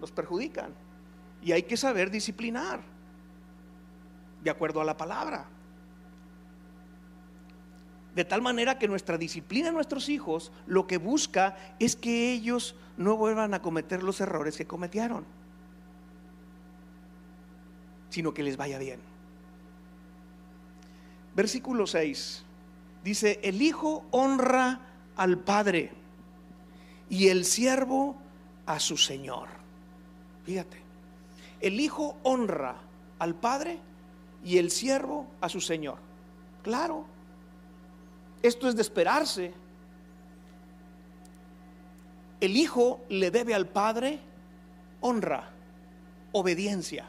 [0.00, 0.82] los perjudican.
[1.44, 2.80] Y hay que saber disciplinar,
[4.42, 5.46] de acuerdo a la palabra.
[8.14, 12.76] De tal manera que nuestra disciplina a nuestros hijos lo que busca es que ellos
[12.96, 15.24] no vuelvan a cometer los errores que cometieron,
[18.08, 19.00] sino que les vaya bien.
[21.34, 22.44] Versículo 6
[23.02, 24.80] dice, el Hijo honra
[25.16, 25.92] al Padre
[27.10, 28.16] y el siervo
[28.64, 29.48] a su Señor.
[30.44, 30.83] Fíjate,
[31.64, 32.76] el Hijo honra
[33.18, 33.78] al Padre
[34.44, 35.96] y el siervo a su Señor.
[36.62, 37.06] Claro,
[38.42, 39.54] esto es de esperarse.
[42.38, 44.18] El Hijo le debe al Padre
[45.00, 45.52] honra,
[46.32, 47.06] obediencia.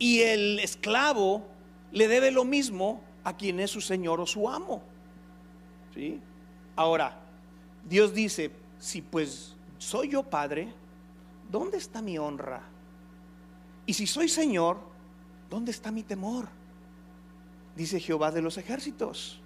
[0.00, 1.46] Y el esclavo
[1.92, 4.82] le debe lo mismo a quien es su Señor o su amo.
[5.94, 6.20] ¿Sí?
[6.74, 7.20] Ahora,
[7.88, 8.50] Dios dice,
[8.80, 10.74] si pues soy yo Padre,
[11.48, 12.73] ¿dónde está mi honra?
[13.86, 14.78] Y si soy Señor,
[15.50, 16.48] ¿dónde está mi temor?
[17.76, 19.40] Dice Jehová de los ejércitos.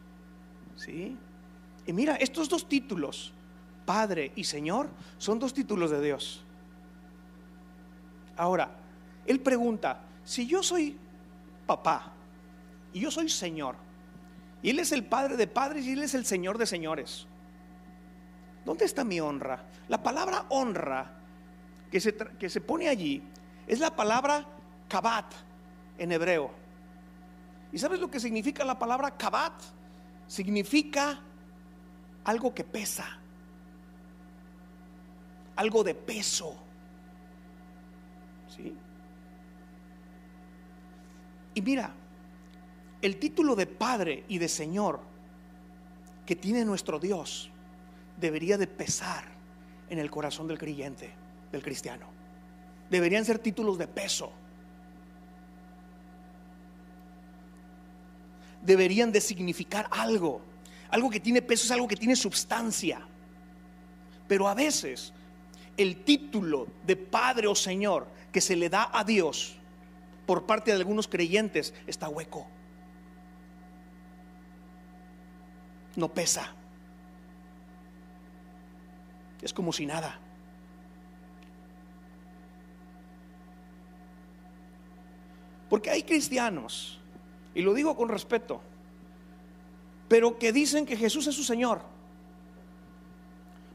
[0.76, 1.16] ¿Sí?
[1.86, 3.32] Y mira, estos dos títulos,
[3.84, 6.44] Padre y Señor, son dos títulos de Dios.
[8.36, 8.70] Ahora,
[9.26, 10.96] Él pregunta, si yo soy
[11.66, 12.12] papá
[12.92, 13.74] y yo soy Señor,
[14.62, 17.26] y Él es el Padre de padres y Él es el Señor de señores,
[18.64, 19.64] ¿dónde está mi honra?
[19.88, 21.20] La palabra honra
[21.90, 23.22] que se, que se pone allí
[23.68, 24.44] es la palabra
[24.88, 25.32] kabat
[25.98, 26.50] en hebreo.
[27.70, 29.52] ¿Y sabes lo que significa la palabra kabat?
[30.28, 31.18] significa
[32.24, 33.18] algo que pesa,
[35.56, 36.54] algo de peso.
[38.54, 38.76] ¿Sí?
[41.54, 41.92] Y mira,
[43.00, 45.00] el título de Padre y de Señor
[46.26, 47.50] que tiene nuestro Dios
[48.18, 49.24] debería de pesar
[49.88, 51.14] en el corazón del creyente,
[51.50, 52.17] del cristiano.
[52.90, 54.32] Deberían ser títulos de peso.
[58.62, 60.40] deberían de significar algo.
[60.90, 63.00] Algo que tiene peso es algo que tiene sustancia.
[64.26, 65.12] Pero a veces
[65.76, 69.56] el título de Padre o Señor que se le da a Dios
[70.26, 72.46] por parte de algunos creyentes está hueco.
[75.96, 76.54] No pesa.
[79.40, 80.20] Es como si nada.
[85.68, 86.98] Porque hay cristianos
[87.54, 88.60] y lo digo con respeto,
[90.08, 91.80] pero que dicen que Jesús es su Señor,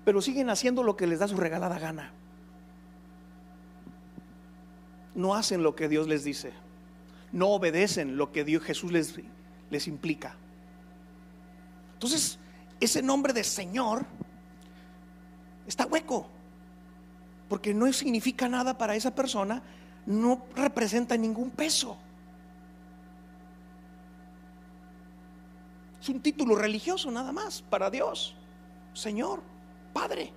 [0.04, 2.12] pero siguen haciendo lo que les da su regalada gana.
[5.16, 6.54] No hacen lo que Dios les dice,
[7.32, 9.20] no obedecen lo que Dios Jesús les,
[9.70, 10.36] les implica.
[11.94, 12.40] Entonces,
[12.80, 14.06] ese nombre de Señor
[15.68, 16.28] está hueco,
[17.48, 19.62] porque no significa nada para esa persona,
[20.06, 21.98] no representa ningún peso.
[26.02, 28.36] Es un título religioso nada más para Dios.
[28.94, 29.42] Señor,
[29.94, 30.34] Padre.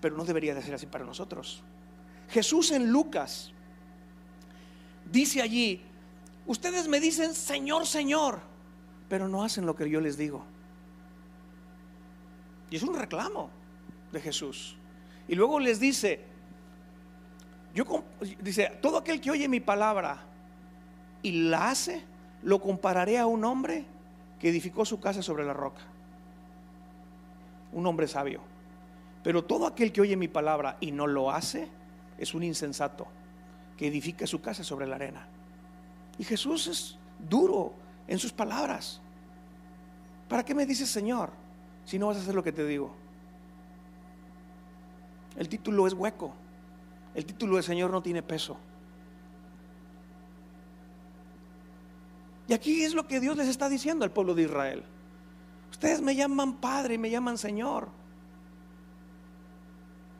[0.00, 1.62] Pero no debería de ser así para nosotros.
[2.28, 3.52] Jesús en Lucas
[5.10, 5.82] dice allí,
[6.46, 8.40] ustedes me dicen Señor, Señor,
[9.08, 10.44] pero no hacen lo que yo les digo.
[12.70, 13.50] Y es un reclamo
[14.12, 14.76] de Jesús.
[15.26, 16.24] Y luego les dice,
[17.74, 17.84] yo
[18.40, 20.18] dice, todo aquel que oye mi palabra
[21.22, 22.02] y la hace,
[22.42, 23.84] lo compararé a un hombre
[24.38, 25.82] que edificó su casa sobre la roca.
[27.72, 28.40] Un hombre sabio.
[29.22, 31.68] Pero todo aquel que oye mi palabra y no lo hace
[32.18, 33.06] es un insensato
[33.76, 35.26] que edifica su casa sobre la arena.
[36.18, 37.74] Y Jesús es duro
[38.08, 39.00] en sus palabras.
[40.28, 41.30] ¿Para qué me dices Señor
[41.84, 42.94] si no vas a hacer lo que te digo?
[45.36, 46.34] El título es hueco.
[47.14, 48.56] El título de Señor no tiene peso.
[52.48, 54.82] Y aquí es lo que Dios les está diciendo al pueblo de Israel.
[55.70, 57.88] Ustedes me llaman Padre y me llaman Señor.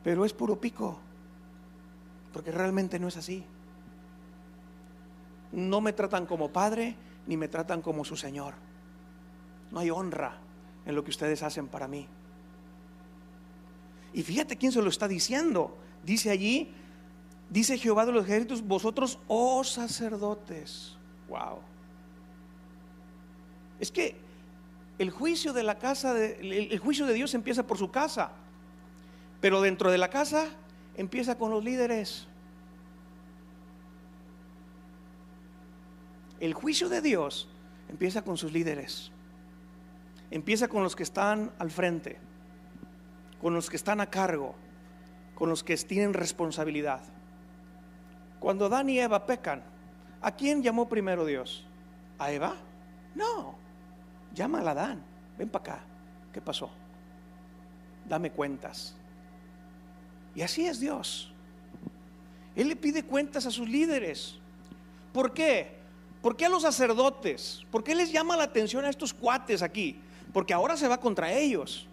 [0.03, 0.99] Pero es puro pico.
[2.31, 3.43] Porque realmente no es así.
[5.51, 6.95] No me tratan como Padre
[7.27, 8.53] ni me tratan como su Señor.
[9.71, 10.37] No hay honra
[10.85, 12.07] en lo que ustedes hacen para mí.
[14.13, 15.77] Y fíjate quién se lo está diciendo.
[16.03, 16.73] dice allí,
[17.51, 20.95] dice Jehová de los ejércitos, vosotros, oh sacerdotes.
[21.27, 21.59] Wow.
[23.79, 24.15] Es que
[24.97, 28.31] el juicio de la casa, el juicio de Dios empieza por su casa,
[29.41, 30.47] pero dentro de la casa
[30.95, 32.27] empieza con los líderes.
[36.39, 37.49] El juicio de Dios
[37.89, 39.11] empieza con sus líderes.
[40.31, 42.17] Empieza con los que están al frente,
[43.41, 44.55] con los que están a cargo,
[45.35, 47.01] con los que tienen responsabilidad.
[48.41, 49.61] Cuando Adán y Eva pecan,
[50.19, 51.63] ¿a quién llamó primero Dios?
[52.17, 52.55] ¿A Eva?
[53.13, 53.53] No,
[54.33, 55.03] llama a Adán.
[55.37, 55.83] Ven para acá.
[56.33, 56.71] ¿Qué pasó?
[58.09, 58.95] Dame cuentas.
[60.33, 61.31] Y así es Dios.
[62.55, 64.39] Él le pide cuentas a sus líderes.
[65.13, 65.75] ¿Por qué?
[66.23, 67.63] ¿Por qué a los sacerdotes?
[67.69, 69.99] ¿Por qué les llama la atención a estos cuates aquí?
[70.33, 71.85] Porque ahora se va contra ellos.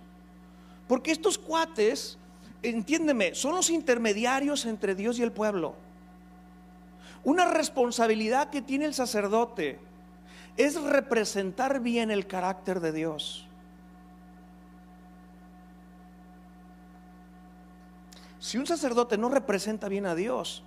[0.86, 2.16] Porque estos cuates,
[2.62, 5.74] entiéndeme, son los intermediarios entre Dios y el pueblo.
[7.24, 9.78] Una responsabilidad que tiene el sacerdote
[10.56, 13.46] es representar bien el carácter de Dios.
[18.38, 20.62] Si un sacerdote no representa bien a Dios,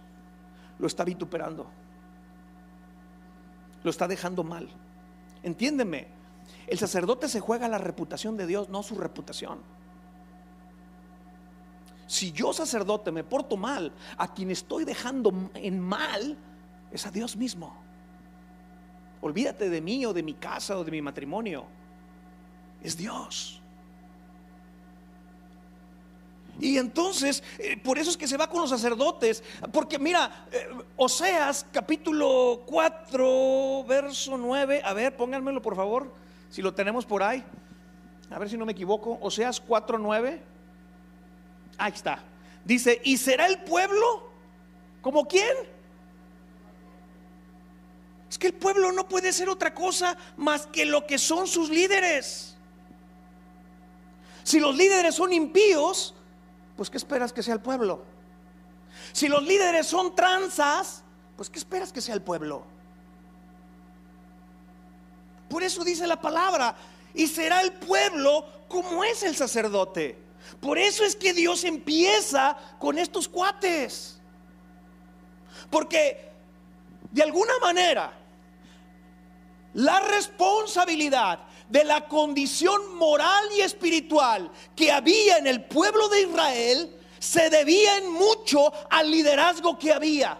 [0.77, 1.67] lo está vituperando
[3.83, 4.69] lo está dejando mal.
[5.43, 6.07] Entiéndeme,
[6.67, 9.59] el sacerdote se juega la reputación de Dios, no su reputación.
[12.11, 16.37] Si yo sacerdote me porto mal, a quien estoy dejando en mal
[16.91, 17.73] es a Dios mismo.
[19.21, 21.63] Olvídate de mí o de mi casa o de mi matrimonio.
[22.83, 23.61] Es Dios.
[26.59, 29.41] Y entonces, eh, por eso es que se va con los sacerdotes.
[29.71, 34.81] Porque mira, eh, Oseas capítulo 4, verso 9.
[34.83, 36.13] A ver, pónganmelo por favor,
[36.49, 37.41] si lo tenemos por ahí.
[38.29, 39.17] A ver si no me equivoco.
[39.21, 40.51] Oseas 4, 9.
[41.81, 42.19] Ahí está.
[42.63, 44.29] Dice, ¿y será el pueblo
[45.01, 45.57] como quién?
[48.29, 51.71] Es que el pueblo no puede ser otra cosa más que lo que son sus
[51.71, 52.55] líderes.
[54.43, 56.13] Si los líderes son impíos,
[56.77, 58.03] pues ¿qué esperas que sea el pueblo?
[59.11, 61.03] Si los líderes son tranzas,
[61.35, 62.63] pues ¿qué esperas que sea el pueblo?
[65.49, 66.75] Por eso dice la palabra,
[67.15, 70.20] y será el pueblo como es el sacerdote.
[70.59, 74.19] Por eso es que Dios empieza con estos cuates.
[75.69, 76.31] Porque
[77.11, 78.13] de alguna manera
[79.73, 81.39] la responsabilidad
[81.69, 87.97] de la condición moral y espiritual que había en el pueblo de Israel se debía
[87.97, 90.37] en mucho al liderazgo que había.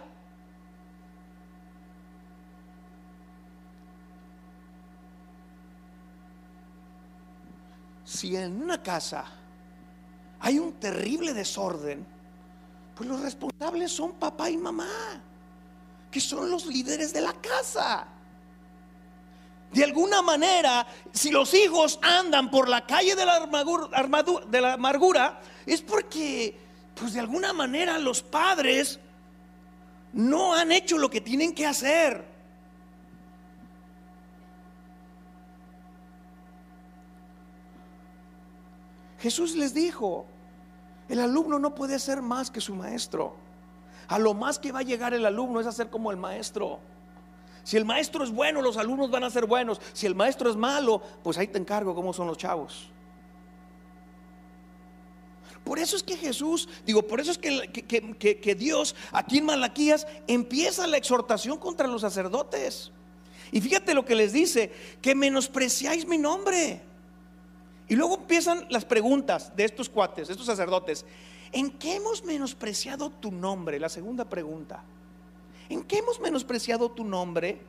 [8.04, 9.24] Si en una casa
[10.42, 12.04] hay un terrible desorden,
[12.96, 15.22] pues los responsables son papá y mamá,
[16.10, 18.08] que son los líderes de la casa.
[19.70, 26.58] De alguna manera, si los hijos andan por la calle de la, amargura, es porque,
[26.96, 28.98] pues de alguna manera, los padres
[30.12, 32.32] no han hecho lo que tienen que hacer.
[39.20, 40.26] Jesús les dijo,
[41.12, 43.34] el alumno no puede ser más que su maestro.
[44.08, 46.80] A lo más que va a llegar el alumno es a ser como el maestro.
[47.64, 49.78] Si el maestro es bueno, los alumnos van a ser buenos.
[49.92, 52.88] Si el maestro es malo, pues ahí te encargo cómo son los chavos.
[55.62, 57.70] Por eso es que Jesús, digo, por eso es que,
[58.40, 62.90] que, Dios aquí en Malaquías empieza la exhortación contra los sacerdotes.
[63.50, 66.80] Y fíjate lo que les dice, que menospreciáis mi nombre.
[67.88, 71.04] Y luego empiezan las preguntas de estos cuates, de estos sacerdotes.
[71.52, 73.78] ¿En qué hemos menospreciado tu nombre?
[73.78, 74.82] La segunda pregunta.
[75.68, 77.60] ¿En qué hemos menospreciado tu nombre?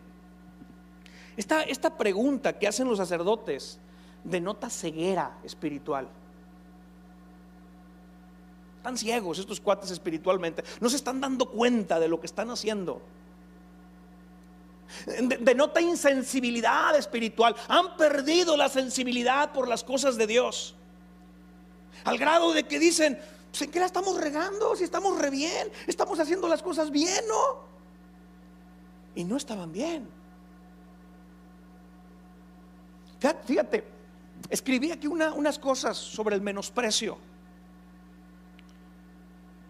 [1.36, 3.80] Esta, esta pregunta que hacen los sacerdotes
[4.24, 6.08] denota ceguera espiritual.
[8.78, 10.64] Están ciegos estos cuates espiritualmente.
[10.80, 13.02] No se están dando cuenta de lo que están haciendo.
[15.40, 17.56] Denota insensibilidad espiritual.
[17.68, 20.76] Han perdido la sensibilidad por las cosas de Dios.
[22.04, 23.20] Al grado de que dicen,
[23.52, 24.76] pues, ¿en qué la estamos regando?
[24.76, 27.74] Si estamos re bien, estamos haciendo las cosas bien, ¿no?
[29.16, 30.08] y no estaban bien.
[33.46, 33.84] Fíjate,
[34.50, 37.18] escribí aquí unas cosas sobre el menosprecio.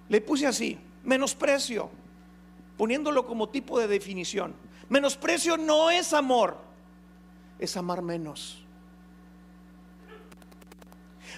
[0.09, 1.89] Le puse así, menosprecio,
[2.78, 4.55] poniéndolo como tipo de definición.
[4.89, 6.57] Menosprecio no es amor,
[7.59, 8.63] es amar menos.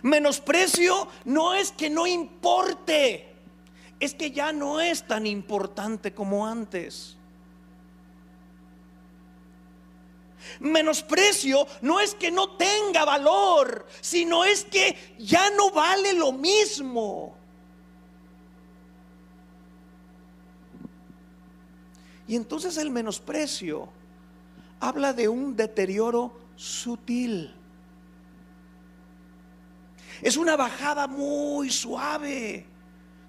[0.02, 3.34] Menosprecio no es que no importe,
[4.00, 7.18] es que ya no es tan importante como antes.
[10.60, 17.36] Menosprecio no es que no tenga valor, sino es que ya no vale lo mismo.
[22.28, 23.90] Y entonces el menosprecio
[24.80, 27.54] habla de un deterioro sutil.
[30.22, 32.66] Es una bajada muy suave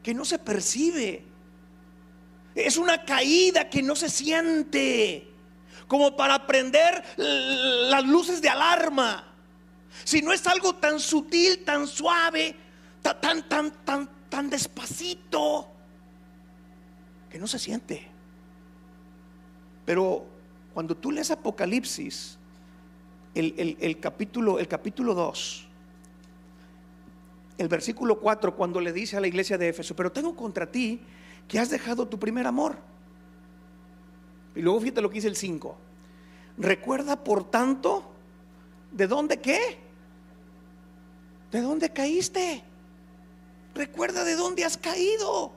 [0.03, 1.25] que no se percibe.
[2.55, 5.29] Es una caída que no se siente
[5.89, 9.25] como para prender las luces de alarma.
[10.05, 12.55] Si no es algo tan sutil, tan suave,
[13.03, 15.69] tan, tan, tan, tan despacito,
[17.31, 18.16] que no se siente.
[19.87, 20.27] Pero
[20.75, 22.37] cuando tú lees Apocalipsis,
[23.35, 25.67] el, capítulo, el capítulo 2,
[27.57, 31.01] el versículo 4, cuando le dice a la iglesia de Éfeso, pero tengo contra ti
[31.49, 32.77] que has dejado tu primer amor.
[34.55, 35.77] Y luego fíjate lo que dice el 5.
[36.59, 38.11] Recuerda, por tanto,
[38.91, 39.79] ¿de dónde qué?
[41.53, 42.63] ¿De dónde caíste?
[43.75, 45.53] Recuerda de dónde has caído.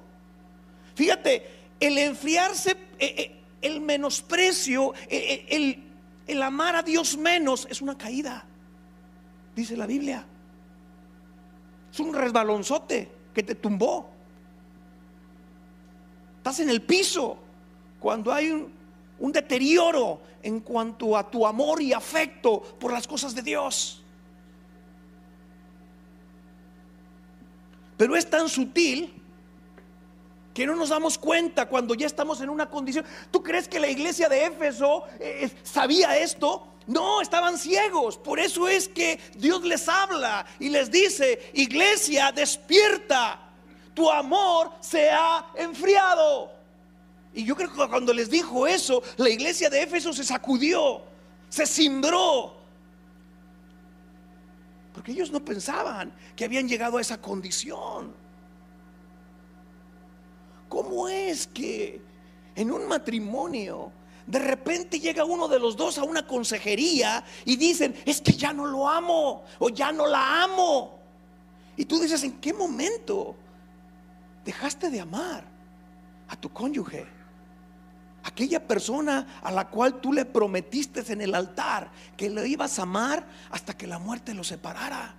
[0.95, 1.45] Fíjate,
[1.79, 5.83] el enfriarse, eh, eh, el menosprecio, eh, el,
[6.27, 8.45] el amar a Dios menos es una caída,
[9.55, 10.25] dice la Biblia.
[11.91, 14.09] Es un resbalonzote que te tumbó.
[16.37, 17.37] Estás en el piso
[17.99, 18.67] cuando hay
[19.19, 24.03] un deterioro en cuanto a tu amor y afecto por las cosas de Dios.
[27.97, 29.18] Pero es tan sutil
[30.59, 33.05] que no nos damos cuenta cuando ya estamos en una condición.
[33.31, 36.67] ¿Tú crees que la iglesia de Éfeso eh, sabía esto?
[36.85, 38.17] No, estaban ciegos.
[38.17, 43.39] Por eso es que Dios les habla y les dice, iglesia, despierta.
[43.93, 46.51] Tu amor se ha enfriado.
[47.33, 51.03] Y yo creo que cuando les dijo eso, la iglesia de Éfeso se sacudió,
[51.47, 52.57] se cimbró.
[54.91, 58.13] Porque ellos no pensaban que habían llegado a esa condición.
[60.69, 61.99] ¿Cómo es que
[62.55, 63.91] en un matrimonio
[64.27, 68.53] de repente llega uno de los dos a una consejería y dicen, es que ya
[68.53, 70.99] no lo amo o ya no la amo?
[71.75, 73.35] Y tú dices, ¿en qué momento
[74.45, 75.43] dejaste de amar
[76.27, 77.07] a tu cónyuge?
[78.23, 82.83] Aquella persona a la cual tú le prometiste en el altar que le ibas a
[82.83, 85.15] amar hasta que la muerte lo separara.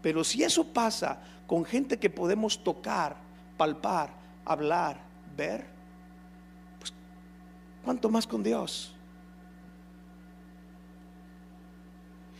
[0.00, 3.16] Pero si eso pasa con gente que podemos tocar,
[3.56, 4.10] palpar,
[4.44, 5.00] hablar,
[5.36, 5.66] ver,
[6.78, 6.92] pues
[7.84, 8.92] ¿cuánto más con Dios?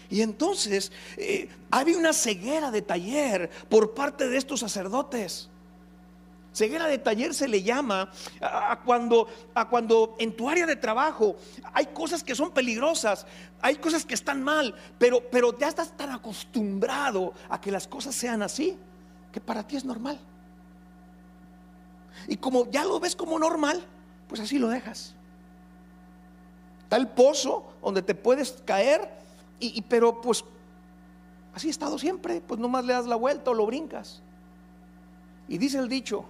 [0.09, 5.50] Y entonces eh, había una ceguera de taller por parte de estos sacerdotes.
[6.52, 11.36] Ceguera de taller se le llama a cuando, a cuando en tu área de trabajo
[11.74, 13.26] hay cosas que son peligrosas,
[13.61, 18.14] hay cosas que están mal, pero, pero ya estás tan acostumbrado a que las cosas
[18.14, 18.78] sean así,
[19.37, 20.18] que para ti es normal.
[22.26, 23.84] Y como ya lo ves como normal,
[24.28, 25.14] pues así lo dejas.
[26.84, 29.11] Está el pozo donde te puedes caer,
[29.61, 30.43] y, pero pues
[31.53, 34.22] así he estado siempre, pues nomás le das la vuelta o lo brincas.
[35.49, 36.24] Y dice el dicho,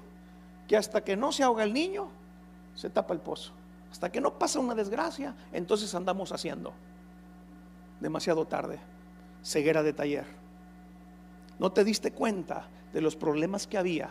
[0.67, 2.09] que hasta que no se ahoga el niño,
[2.75, 3.53] se tapa el pozo.
[3.93, 6.73] Hasta que no pasa una desgracia, entonces andamos haciendo.
[8.01, 8.81] Demasiado tarde.
[9.45, 10.27] Ceguera de taller.
[11.61, 12.67] No te diste cuenta
[12.97, 14.09] de los problemas que había.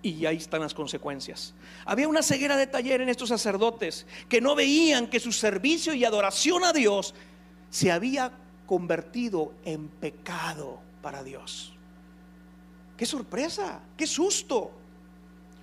[0.00, 1.52] Y ahí están las consecuencias.
[1.84, 6.02] Había una ceguera de taller en estos sacerdotes que no veían que su servicio y
[6.02, 7.14] adoración a Dios
[7.68, 8.32] se había
[8.64, 11.74] convertido en pecado para Dios.
[12.96, 14.70] Qué sorpresa, qué susto.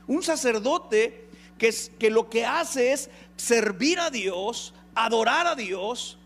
[0.06, 6.20] Un sacerdote que, es, que lo que hace es servir a Dios, adorar a Dios,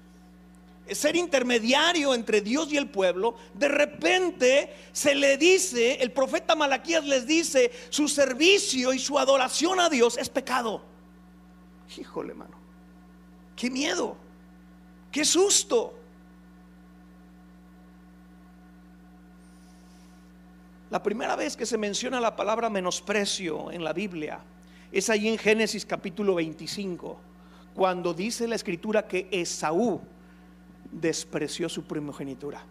[0.92, 7.06] ser intermediario entre Dios y el pueblo, de repente se le dice, el profeta Malaquías
[7.06, 10.84] les dice, su servicio y su adoración a Dios es pecado.
[11.98, 12.58] Híjole, mano,
[13.56, 14.16] qué miedo,
[15.12, 15.94] qué susto.
[20.92, 24.40] La primera vez que se menciona la palabra menosprecio en la Biblia
[24.92, 27.20] es ahí en Génesis capítulo 25,
[27.74, 30.00] cuando dice la escritura que Esaú
[30.96, 32.64] despreció su primogenitura.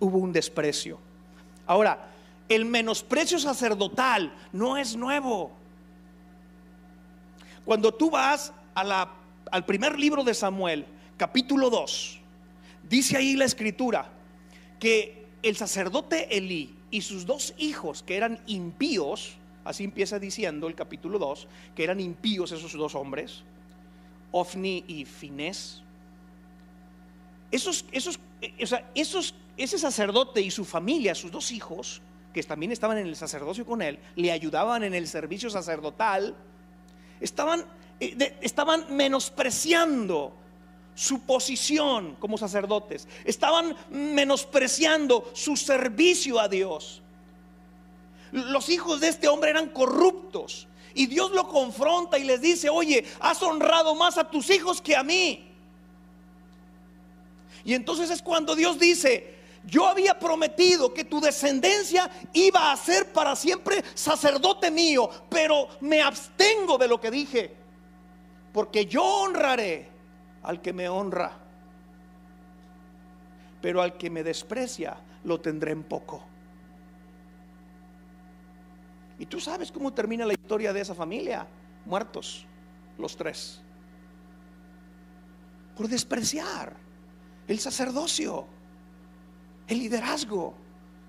[0.00, 0.98] Hubo un desprecio.
[1.66, 2.10] Ahora,
[2.48, 5.50] el menosprecio sacerdotal no es nuevo.
[7.64, 12.20] Cuando tú vas al primer libro de Samuel, capítulo 2,
[12.88, 14.10] dice ahí la escritura
[14.78, 20.74] que el sacerdote Elí y sus dos hijos, que eran impíos, así empieza diciendo el
[20.74, 23.42] capítulo 2, que eran impíos esos dos hombres,
[24.30, 25.82] Ofni y Finés,
[27.50, 28.18] esos, esos,
[28.62, 33.16] o sea, ese sacerdote y su familia, sus dos hijos, que también estaban en el
[33.16, 36.34] sacerdocio con él, le ayudaban en el servicio sacerdotal,
[37.20, 37.64] estaban,
[38.00, 40.32] eh, estaban menospreciando
[40.94, 47.02] su posición como sacerdotes, estaban menospreciando su servicio a Dios.
[48.32, 53.04] Los hijos de este hombre eran corruptos y Dios lo confronta y les dice, oye,
[53.20, 55.47] has honrado más a tus hijos que a mí.
[57.64, 63.12] Y entonces es cuando Dios dice, yo había prometido que tu descendencia iba a ser
[63.12, 67.54] para siempre sacerdote mío, pero me abstengo de lo que dije,
[68.52, 69.88] porque yo honraré
[70.42, 71.36] al que me honra,
[73.60, 76.24] pero al que me desprecia lo tendré en poco.
[79.18, 81.46] Y tú sabes cómo termina la historia de esa familia,
[81.84, 82.46] muertos
[82.96, 83.60] los tres,
[85.76, 86.87] por despreciar
[87.48, 88.46] el sacerdocio,
[89.66, 90.54] el liderazgo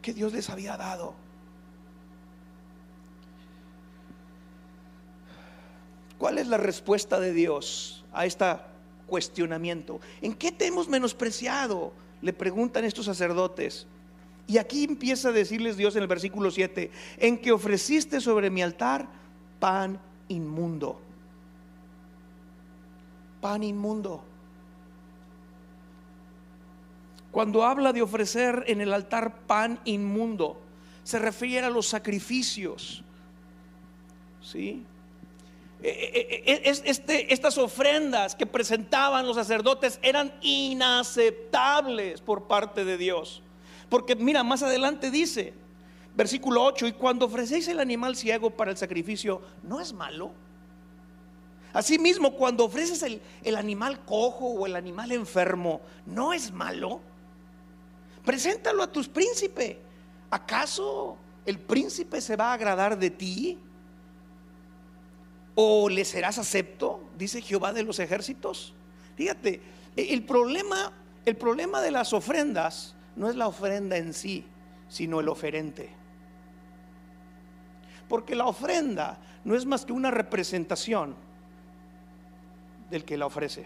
[0.02, 1.14] que Dios les había dado.
[6.18, 8.70] ¿Cuál es la respuesta de Dios a esta
[9.10, 10.00] cuestionamiento.
[10.22, 11.92] ¿En qué te hemos menospreciado?
[12.22, 13.88] Le preguntan estos sacerdotes.
[14.48, 18.62] Y aquí empieza a decirles Dios en el versículo 7, en que ofreciste sobre mi
[18.62, 19.08] altar
[19.60, 21.00] pan inmundo.
[23.42, 24.24] Pan inmundo.
[27.32, 30.60] Cuando habla de ofrecer en el altar pan inmundo,
[31.04, 33.04] se refiere a los sacrificios.
[34.42, 34.86] ¿Sí?
[35.82, 42.98] Eh, eh, eh, este, estas ofrendas que presentaban los sacerdotes eran inaceptables por parte de
[42.98, 43.42] Dios.
[43.90, 45.54] Porque mira, más adelante dice,
[46.16, 50.32] versículo 8, y cuando ofrecéis el animal ciego para el sacrificio, ¿no es malo?
[51.74, 53.06] Asimismo, cuando ofreces
[53.44, 57.02] el animal cojo o el animal enfermo, ¿no es malo?
[58.30, 59.78] Preséntalo a tus príncipes.
[60.30, 61.18] ¿Acaso
[61.48, 63.58] el príncipe se va a agradar de ti?
[65.56, 68.76] o le serás acepto, dice Jehová de los ejércitos.
[69.16, 69.62] Fíjate,
[69.96, 70.94] e, el problema,
[71.26, 74.46] el problema de las ofrendas no es la ofrenda en sí,
[74.88, 75.90] sino el oferente.
[78.08, 81.16] Porque la ofrenda no es más que una representación
[82.92, 83.66] del que la ofrece.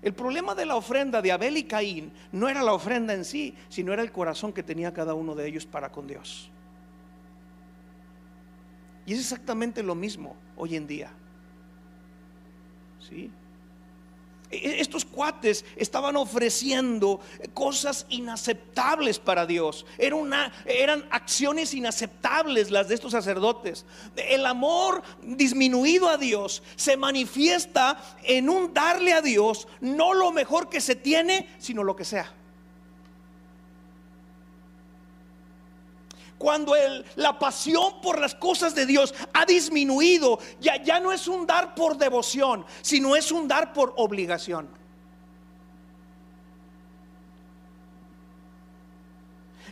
[0.00, 3.54] El problema de la ofrenda de Abel y Caín no era la ofrenda en sí,
[3.68, 6.50] sino era el corazón que tenía cada uno de ellos para con Dios.
[9.06, 11.10] Y es exactamente lo mismo hoy en día.
[13.00, 13.30] ¿Sí?
[14.50, 17.20] E, e, estos cuates estaban ofreciendo
[17.54, 19.84] cosas inaceptables para Dios.
[19.98, 23.84] Eran acciones inaceptables las de estos sacerdotes.
[24.16, 30.68] El amor disminuido a Dios se manifiesta en un darle a Dios no lo mejor
[30.68, 32.37] que se tiene, sino lo que sea.
[36.38, 36.74] Cuando
[37.16, 41.74] la pasión por las cosas de Dios ha disminuido, ya, ya no es un dar
[41.74, 44.68] por devoción, sino es un dar por obligación.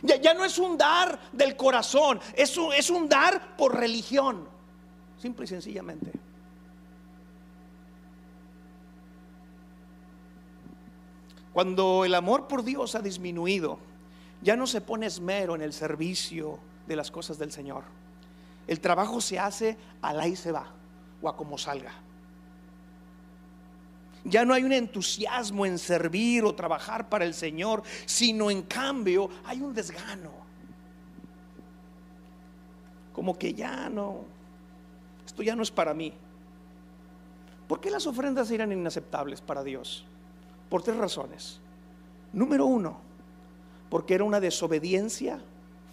[0.03, 4.47] Ya, ya, no es un dar del corazón, es un, es un dar por religión,
[5.19, 6.11] simple y sencillamente.
[11.51, 13.79] Cuando el amor por Dios ha disminuido,
[14.41, 17.83] ya no se pone esmero en el servicio de las cosas del Señor.
[18.67, 20.67] El trabajo se hace al ahí se va
[21.21, 21.93] o a como salga.
[24.23, 29.29] Ya no hay un entusiasmo en servir o trabajar para el Señor, sino en cambio
[29.45, 30.31] hay un desgano.
[33.13, 34.25] Como que ya no,
[35.25, 36.13] esto ya no es para mí.
[37.67, 40.05] ¿Por qué las ofrendas eran inaceptables para Dios?
[40.69, 41.59] Por tres razones.
[42.33, 42.99] Número uno,
[43.89, 45.39] porque era una desobediencia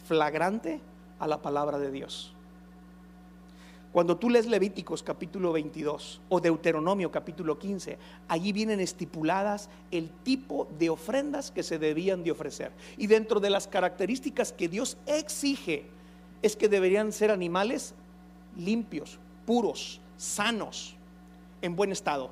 [0.06, 0.80] flagrante
[1.18, 2.34] a la palabra de Dios.
[3.94, 10.66] Cuando tú lees Levíticos capítulo 22 o Deuteronomio capítulo 15, allí vienen estipuladas el tipo
[10.80, 12.72] de ofrendas que se debían de ofrecer.
[12.96, 15.86] Y dentro de las características que Dios exige
[16.42, 17.94] es que deberían ser animales
[18.56, 20.96] limpios, puros, sanos,
[21.62, 22.30] en buen estado.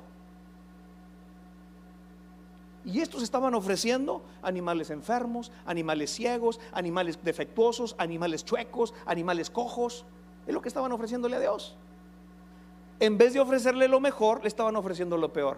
[2.85, 10.05] Y estos estaban ofreciendo animales enfermos, animales ciegos, animales defectuosos, animales chuecos, animales cojos.
[10.45, 11.75] Es lo que estaban ofreciéndole a Dios.
[12.99, 15.57] En vez de ofrecerle lo mejor, le estaban ofreciendo lo peor.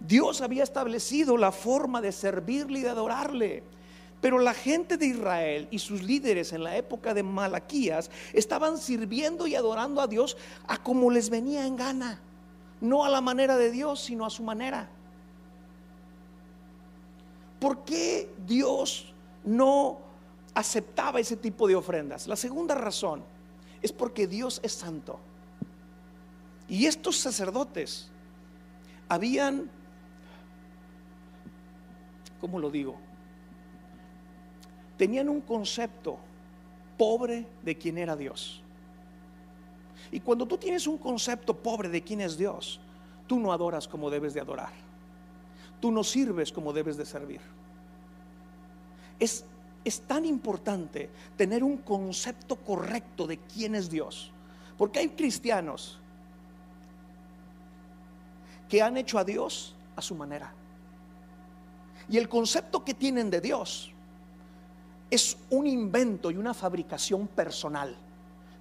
[0.00, 3.62] Dios había establecido la forma de servirle y de adorarle.
[4.20, 9.46] Pero la gente de Israel y sus líderes en la época de Malaquías estaban sirviendo
[9.46, 10.36] y adorando a Dios
[10.66, 12.20] a como les venía en gana.
[12.80, 14.88] No a la manera de Dios, sino a su manera.
[17.58, 19.12] ¿Por qué Dios
[19.44, 19.98] no
[20.54, 22.26] aceptaba ese tipo de ofrendas?
[22.26, 23.22] La segunda razón
[23.82, 25.20] es porque Dios es santo.
[26.68, 28.10] Y estos sacerdotes
[29.08, 29.70] habían,
[32.40, 32.96] ¿cómo lo digo?
[35.00, 36.18] tenían un concepto
[36.98, 38.62] pobre de quién era Dios.
[40.12, 42.80] Y cuando tú tienes un concepto pobre de quién es Dios,
[43.26, 44.72] tú no adoras como debes de adorar.
[45.80, 47.40] Tú no sirves como debes de servir.
[49.18, 49.44] Es,
[49.84, 54.32] es tan importante tener un concepto correcto de quién es Dios.
[54.76, 55.98] Porque hay cristianos
[58.68, 60.52] que han hecho a Dios a su manera.
[62.08, 63.92] Y el concepto que tienen de Dios
[65.10, 67.96] es un invento y una fabricación personal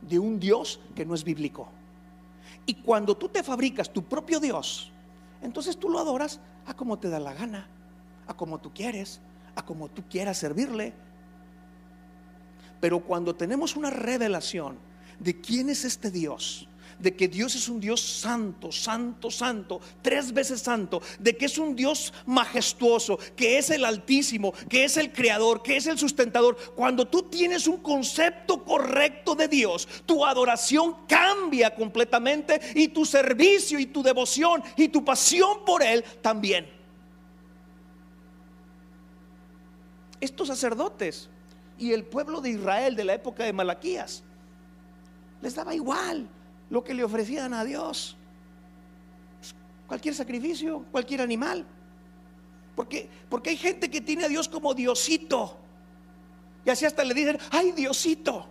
[0.02, 1.68] de un Dios que no es bíblico.
[2.66, 4.92] Y cuando tú te fabricas tu propio Dios,
[5.42, 7.68] entonces tú lo adoras a como te da la gana,
[8.28, 9.22] a como tú quieres,
[9.56, 10.94] a como tú quieras servirle.
[12.80, 14.78] Pero cuando tenemos una revelación
[15.20, 16.68] de quién es este Dios,
[17.00, 21.58] de que Dios es un Dios santo, santo, santo, tres veces santo, de que es
[21.58, 26.58] un Dios majestuoso, que es el altísimo, que es el creador, que es el sustentador.
[26.76, 33.80] Cuando tú tienes un concepto correcto de Dios, tu adoración cambia completamente y tu servicio
[33.80, 36.70] y tu devoción y tu pasión por Él también.
[40.20, 41.30] Estos sacerdotes
[41.78, 44.22] y el pueblo de Israel de la época de Malaquías
[45.42, 46.28] les daba igual
[46.70, 48.16] lo que le ofrecían a Dios.
[49.88, 51.66] Cualquier sacrificio, cualquier animal.
[52.76, 55.58] Porque, porque hay gente que tiene a Dios como Diosito.
[56.66, 58.48] Y así hasta le dicen, ay Diosito.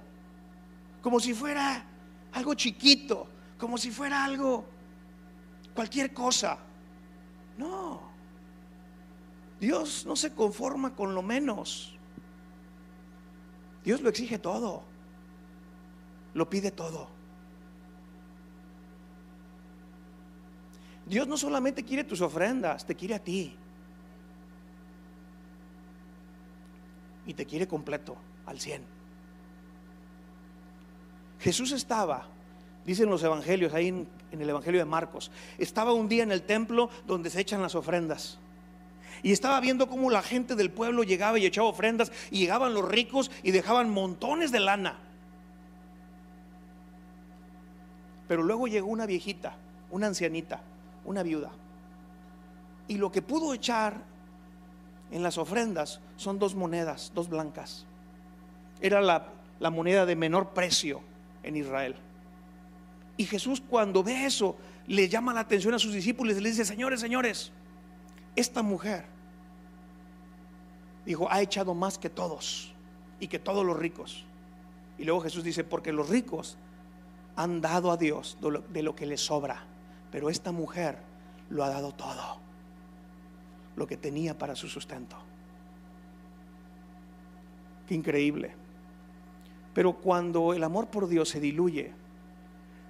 [1.00, 1.84] Como si fuera
[2.32, 4.64] algo chiquito, como si fuera algo,
[5.74, 6.58] cualquier cosa.
[7.56, 8.02] No.
[9.60, 11.94] Dios no se conforma con lo menos.
[13.84, 14.82] Dios lo exige todo.
[16.34, 17.17] Lo pide todo.
[21.08, 23.56] Dios no solamente quiere tus ofrendas, te quiere a ti.
[27.26, 28.82] Y te quiere completo, al 100.
[31.40, 32.26] Jesús estaba,
[32.84, 36.90] dicen los evangelios, ahí en, el evangelio de Marcos, estaba un día en el templo
[37.06, 38.38] donde se echan las ofrendas.
[39.22, 42.86] Y estaba viendo cómo la gente del pueblo llegaba y echaba ofrendas y llegaban los
[42.86, 44.98] ricos y dejaban montones de lana.
[48.28, 49.56] Pero luego llegó una viejita,
[49.90, 50.60] una ancianita,
[51.08, 51.50] una viuda.
[52.86, 53.94] Y lo que pudo echar
[55.10, 57.86] en las ofrendas son dos monedas, dos blancas.
[58.80, 59.28] Era la,
[59.58, 61.00] la moneda de menor precio
[61.42, 61.96] en Israel.
[63.16, 64.56] Y Jesús cuando ve eso,
[64.86, 67.52] le llama la atención a sus discípulos y le dice, señores, señores,
[68.36, 69.04] esta mujer,
[71.04, 72.72] dijo, ha echado más que todos
[73.18, 74.24] y que todos los ricos.
[74.98, 76.58] Y luego Jesús dice, porque los ricos
[77.34, 79.64] han dado a Dios de lo que les sobra.
[80.10, 80.98] Pero esta mujer
[81.50, 82.38] lo ha dado todo,
[83.76, 85.16] lo que tenía para su sustento.
[87.86, 88.54] Qué increíble.
[89.74, 91.92] Pero cuando el amor por Dios se diluye,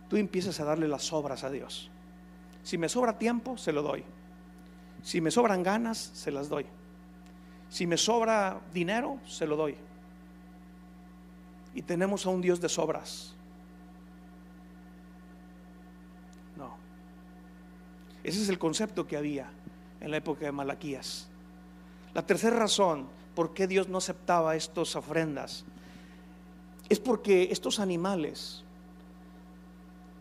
[0.09, 1.91] tú empiezas a darle las obras a Dios.
[2.63, 4.05] Si me sobra tiempo, se lo doy.
[5.03, 6.67] Si me sobran ganas, se las doy.
[7.69, 9.77] Si me sobra dinero, se lo doy.
[11.75, 13.35] Y tenemos a un Dios de sobras.
[18.29, 19.51] Ese es el concepto que había
[20.03, 21.29] en la época de Malaquías.
[22.13, 25.65] La tercera razón por qué Dios no aceptaba estas ofrendas
[26.91, 28.65] es porque estos animales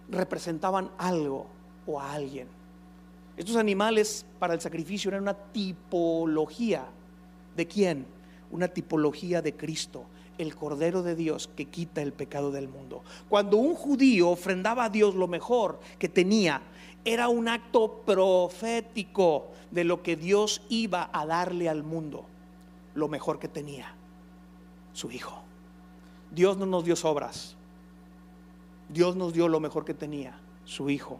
[0.07, 1.47] representaban algo
[1.85, 2.47] o a alguien.
[3.35, 6.85] Estos animales para el sacrificio eran una tipología.
[7.57, 8.05] ¿De quién?
[8.51, 10.05] Una tipología de Cristo,
[10.37, 13.03] el Cordero de Dios que quita el pecado del mundo.
[13.27, 16.61] Cuando un judío ofrendaba a Dios lo mejor que tenía,
[17.07, 22.25] era un acto profético de lo que Dios iba a darle al mundo,
[22.95, 23.95] lo mejor que tenía,
[24.91, 25.41] su Hijo.
[26.31, 27.55] Dios no nos dio sobras,
[28.89, 31.17] Dios nos dio lo mejor que tenía, su Hijo.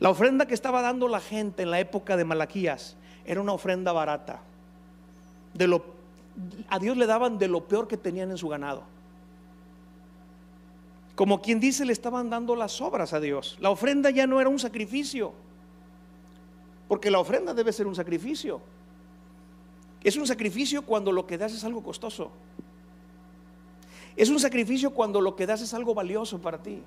[0.00, 2.96] La ofrenda que estaba dando la gente en la época de Malaquías
[3.26, 4.40] era una ofrenda barata.
[6.70, 8.93] A Dios le daban de lo peor que tenían en su ganado.
[11.14, 13.56] Como quien dice, le estaban dando las obras a Dios.
[13.60, 15.32] La ofrenda ya no era un sacrificio.
[16.88, 18.60] Porque la ofrenda debe ser un sacrificio.
[20.02, 22.30] Es un sacrificio cuando lo que das es algo costoso.
[24.16, 26.82] Es un sacrificio cuando lo que das es algo valioso para ti.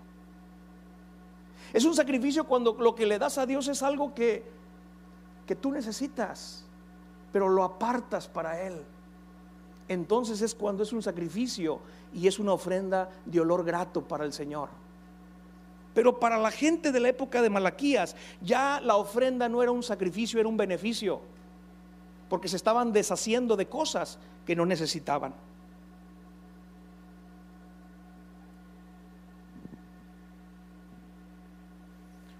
[1.73, 4.43] Es un sacrificio cuando lo que le das a Dios es algo que,
[5.45, 6.65] que tú necesitas,
[7.33, 8.81] pero lo apartas para Él.
[9.87, 11.79] Entonces es cuando es un sacrificio
[12.13, 14.69] y es una ofrenda de olor grato para el Señor.
[15.93, 19.81] Pero para la gente de la época de Malaquías, ya la ofrenda no era un
[19.81, 21.21] sacrificio, era un beneficio,
[22.29, 25.33] porque se estaban deshaciendo de cosas que no necesitaban.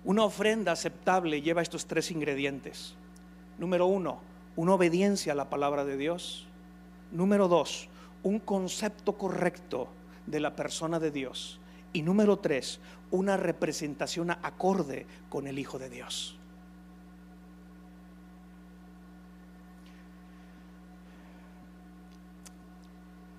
[0.07, 2.93] Una ofrenda aceptable lleva estos tres ingredientes.
[3.57, 4.19] Número uno,
[4.55, 6.46] una obediencia a la palabra de Dios.
[7.11, 7.89] Número dos,
[8.23, 9.87] un concepto correcto
[10.25, 11.59] de la persona de Dios.
[11.93, 12.79] Y número tres,
[13.11, 16.37] una representación acorde con el Hijo de Dios.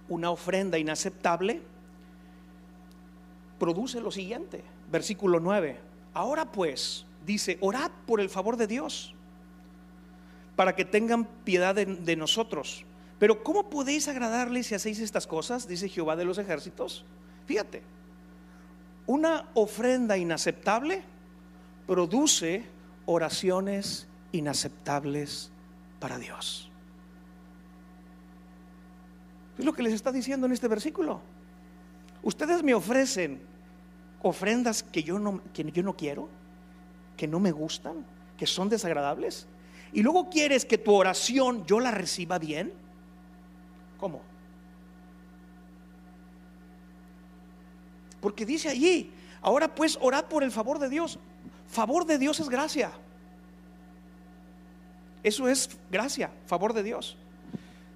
[0.08, 1.60] Una ofrenda inaceptable
[3.58, 5.88] produce lo siguiente, versículo 9
[6.18, 9.14] Ahora pues, dice, orad por el favor de Dios,
[10.56, 12.84] para que tengan piedad de, nosotros.
[13.18, 15.66] Pero ¿cómo podéis agradarle si hacéis estas cosas?
[15.66, 17.04] Dice Jehová de los ejércitos.
[17.46, 17.82] Fíjate,
[19.06, 21.02] una ofrenda inaceptable
[21.86, 22.64] produce
[23.06, 25.50] oraciones inaceptables
[25.98, 26.70] para Dios.
[29.58, 31.20] Es lo que les está diciendo en este versículo.
[32.22, 33.40] Ustedes me ofrecen
[34.22, 36.28] ofrendas que yo no, que yo no quiero,
[37.16, 38.04] que no me gustan,
[38.36, 39.46] que son desagradables.
[39.92, 42.72] Y luego quieres que tu oración yo la reciba bien.
[43.98, 44.20] ¿Cómo?
[48.20, 51.18] Porque dice allí, ahora pues orad por el favor de Dios.
[51.68, 52.90] Favor de Dios es gracia.
[55.22, 57.16] Eso es gracia, favor de Dios.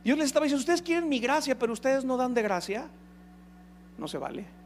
[0.04, 2.88] Dios les estaba diciendo, ustedes quieren mi gracia, pero ustedes no dan de gracia.
[3.98, 4.62] No se vale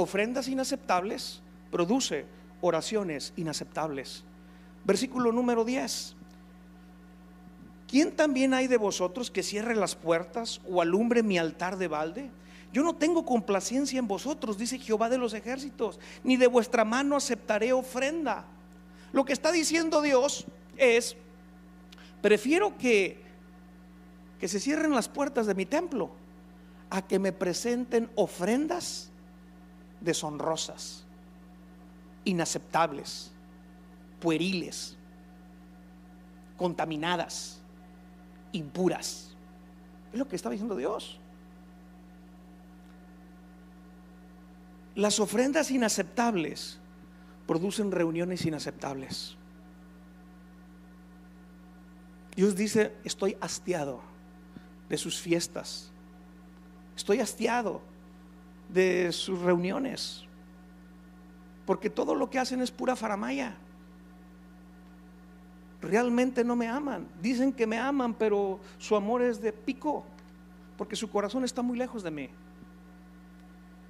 [0.00, 2.26] ofrendas inaceptables produce
[2.60, 4.24] oraciones inaceptables.
[4.84, 6.16] Versículo número 10.
[7.90, 12.30] ¿Quién también hay de vosotros que cierre las puertas o alumbre mi altar de balde?
[12.72, 17.16] Yo no tengo complacencia en vosotros, dice Jehová de los ejércitos, ni de vuestra mano
[17.16, 18.44] aceptaré ofrenda.
[19.12, 21.16] Lo que está diciendo Dios es,
[22.22, 23.20] prefiero que,
[24.38, 26.12] que se cierren las puertas de mi templo
[26.90, 29.10] a que me presenten ofrendas
[30.00, 31.02] deshonrosas,
[32.24, 33.32] inaceptables,
[34.20, 34.96] pueriles,
[36.56, 37.59] contaminadas,
[38.52, 39.36] impuras.
[40.12, 41.18] Es lo que estaba diciendo Dios.
[44.94, 46.78] Las ofrendas inaceptables
[47.46, 49.36] producen reuniones inaceptables.
[52.36, 54.00] Dios dice, estoy hastiado
[54.88, 55.90] de sus fiestas.
[56.96, 57.80] Estoy hastiado
[58.68, 60.24] de sus reuniones.
[61.66, 63.56] Porque todo lo que hacen es pura faramaya.
[65.82, 67.06] Realmente no me aman.
[67.22, 70.04] Dicen que me aman, pero su amor es de pico.
[70.76, 72.28] Porque su corazón está muy lejos de mí.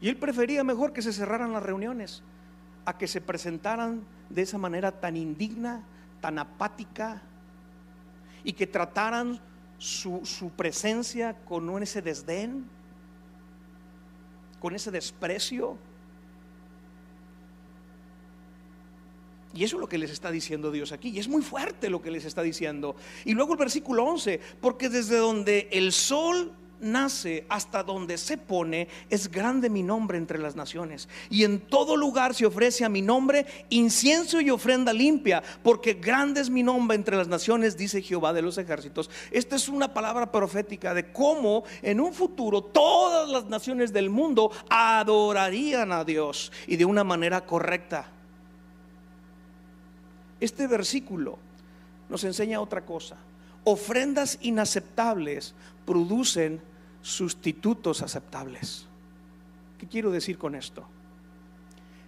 [0.01, 2.22] Y él prefería mejor que se cerraran las reuniones
[2.84, 5.82] a que se presentaran de esa manera tan indigna,
[6.20, 7.22] tan apática,
[8.43, 9.38] y que trataran
[9.78, 12.64] su, su presencia con ese desdén
[14.61, 15.76] con ese desprecio.
[19.53, 21.11] Y eso es lo que les está diciendo Dios aquí.
[21.11, 22.94] Y es muy fuerte lo que les está diciendo.
[23.24, 28.88] Y luego el versículo 11, porque desde donde el sol nace hasta donde se pone,
[29.09, 31.09] es grande mi nombre entre las naciones.
[31.28, 36.40] Y en todo lugar se ofrece a mi nombre incienso y ofrenda limpia, porque grande
[36.40, 39.11] es mi nombre entre las naciones, dice Jehová de los ejércitos.
[39.30, 44.51] Esta es una palabra profética de cómo en un futuro todas las naciones del mundo
[44.68, 48.20] adorarían a Dios y de una manera correcta.
[50.41, 51.38] Este versículo
[52.09, 53.16] nos enseña otra cosa.
[53.64, 56.61] Ofrendas inaceptables producen
[57.03, 58.86] sustitutos aceptables.
[59.78, 60.84] ¿Qué quiero decir con esto?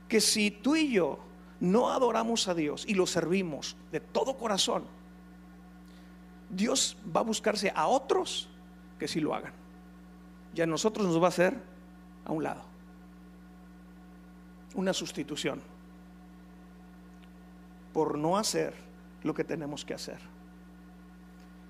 [0.09, 1.19] Que si tú y yo
[1.61, 4.85] no adoramos a Dios y lo servimos de todo corazón,
[6.51, 8.49] Dios va a buscarse a otros
[8.99, 9.53] que sí lo hagan.
[10.55, 11.57] Y a nosotros nos va a hacer
[12.25, 12.63] a un lado.
[14.75, 15.63] Una sustitución
[17.93, 18.75] por no hacer
[19.23, 20.19] lo que tenemos que hacer.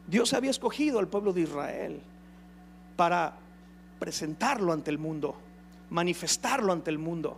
[0.06, 2.00] Dios había escogido al pueblo de Israel
[2.96, 3.34] para
[3.98, 5.36] presentarlo ante el mundo,
[5.90, 7.36] manifestarlo ante el mundo,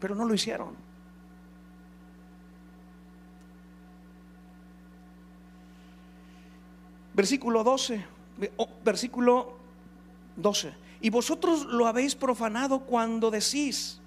[0.00, 0.74] pero no lo hicieron.
[7.14, 8.04] Versículo 12,
[8.84, 9.56] versículo
[10.36, 10.72] 12.
[11.00, 14.00] Y vosotros lo habéis profanado cuando decís,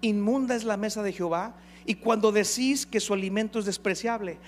[0.00, 1.54] inmunda es la mesa de Jehová
[1.84, 4.38] y cuando decís que su alimento es despreciable.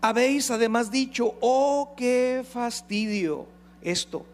[0.00, 3.46] Habéis además dicho, oh, qué fastidio
[3.82, 4.26] esto.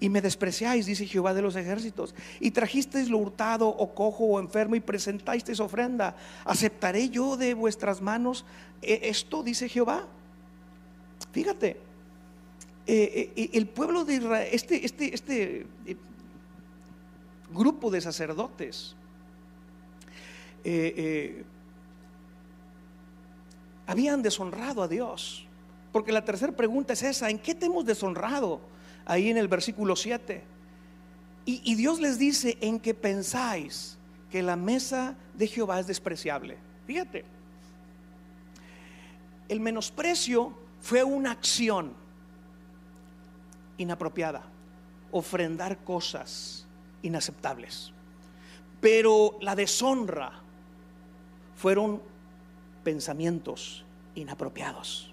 [0.00, 2.14] Y me despreciáis, dice Jehová de los ejércitos.
[2.38, 6.16] Y trajisteis lo hurtado o cojo o enfermo y presentasteis ofrenda.
[6.44, 8.44] ¿Aceptaré yo de vuestras manos
[8.80, 10.06] eh, esto, dice Jehová?
[11.32, 11.80] Fíjate,
[12.86, 15.66] eh, eh, el pueblo de Israel, este, este, este
[17.52, 18.94] grupo de sacerdotes,
[23.86, 25.46] habían deshonrado a Dios.
[25.92, 28.60] Porque la tercera pregunta es esa, ¿en qué te hemos deshonrado?
[29.06, 30.44] Ahí en el versículo 7.
[31.46, 33.98] Y, y Dios les dice, en que pensáis
[34.30, 36.58] que la mesa de Jehová es despreciable.
[36.86, 37.24] Fíjate,
[39.48, 40.52] el menosprecio
[40.82, 41.94] fue una acción
[43.78, 44.42] inapropiada,
[45.10, 46.66] ofrendar cosas
[47.00, 47.92] inaceptables.
[48.80, 50.42] Pero la deshonra
[51.58, 52.00] fueron
[52.84, 53.84] pensamientos
[54.14, 55.12] inapropiados.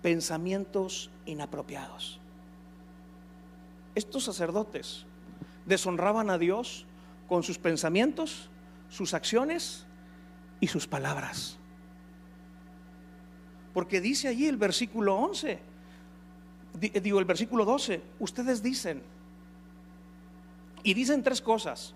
[0.00, 2.20] Pensamientos inapropiados.
[3.96, 5.06] Estos sacerdotes
[5.66, 6.86] deshonraban a Dios
[7.28, 8.48] con sus pensamientos,
[8.90, 9.86] sus acciones
[10.60, 11.58] y sus palabras.
[13.74, 15.58] Porque dice allí el versículo 11,
[17.02, 19.02] digo el versículo 12, ustedes dicen,
[20.84, 21.92] y dicen tres cosas,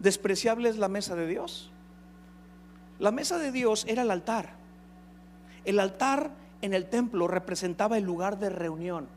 [0.00, 1.71] despreciable es la mesa de Dios,
[3.02, 4.50] la mesa de Dios era el altar.
[5.64, 6.30] El altar
[6.60, 9.08] en el templo representaba el lugar de reunión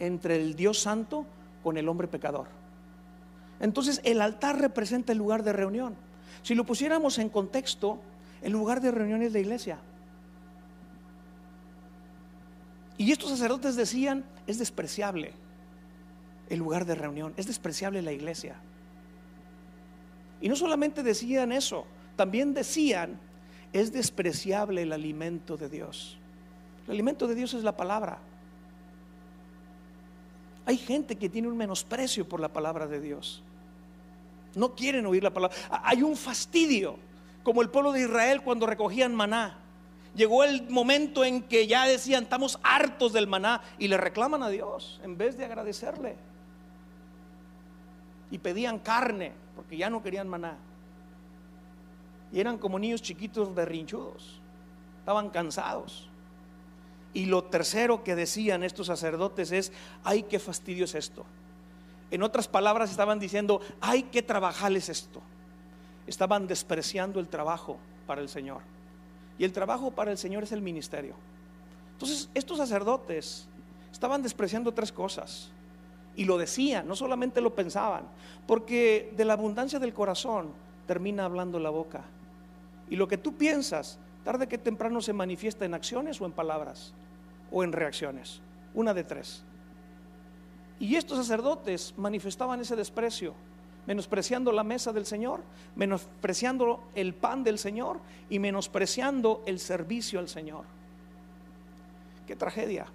[0.00, 1.24] entre el Dios santo
[1.62, 2.48] con el hombre pecador.
[3.60, 5.94] Entonces el altar representa el lugar de reunión.
[6.42, 8.00] Si lo pusiéramos en contexto,
[8.42, 9.78] el lugar de reunión es la iglesia.
[12.98, 15.34] Y estos sacerdotes decían, es despreciable
[16.48, 18.56] el lugar de reunión, es despreciable la iglesia.
[20.40, 21.86] Y no solamente decían eso,
[22.20, 23.18] también decían,
[23.72, 26.18] es despreciable el alimento de Dios.
[26.84, 28.18] El alimento de Dios es la palabra.
[30.66, 33.42] Hay gente que tiene un menosprecio por la palabra de Dios.
[34.54, 35.56] No quieren oír la palabra.
[35.70, 36.98] Hay un fastidio,
[37.42, 39.56] como el pueblo de Israel cuando recogían maná.
[40.14, 44.50] Llegó el momento en que ya decían, estamos hartos del maná y le reclaman a
[44.50, 46.16] Dios en vez de agradecerle.
[48.30, 50.58] Y pedían carne porque ya no querían maná.
[52.32, 54.40] Y eran como niños chiquitos berrinchudos.
[55.00, 56.08] Estaban cansados.
[57.12, 59.72] Y lo tercero que decían estos sacerdotes es,
[60.04, 61.24] ay, qué fastidio es esto.
[62.10, 65.20] En otras palabras estaban diciendo, ay, qué trabajarles esto.
[66.06, 68.62] Estaban despreciando el trabajo para el Señor.
[69.38, 71.14] Y el trabajo para el Señor es el ministerio.
[71.92, 73.48] Entonces, estos sacerdotes
[73.92, 75.50] estaban despreciando tres cosas.
[76.16, 78.04] Y lo decían, no solamente lo pensaban,
[78.46, 80.52] porque de la abundancia del corazón
[80.86, 82.04] termina hablando la boca.
[82.90, 86.92] Y lo que tú piensas, tarde que temprano se manifiesta en acciones o en palabras
[87.50, 88.40] o en reacciones.
[88.74, 89.44] Una de tres.
[90.80, 93.34] Y estos sacerdotes manifestaban ese desprecio,
[93.86, 95.40] menospreciando la mesa del Señor,
[95.76, 100.64] menospreciando el pan del Señor y menospreciando el servicio al Señor.
[102.26, 102.86] Qué tragedia.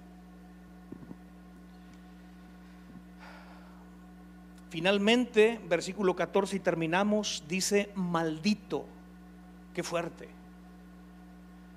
[4.70, 8.86] Finalmente, versículo 14 y terminamos, dice, maldito
[9.76, 10.30] Qué fuerte.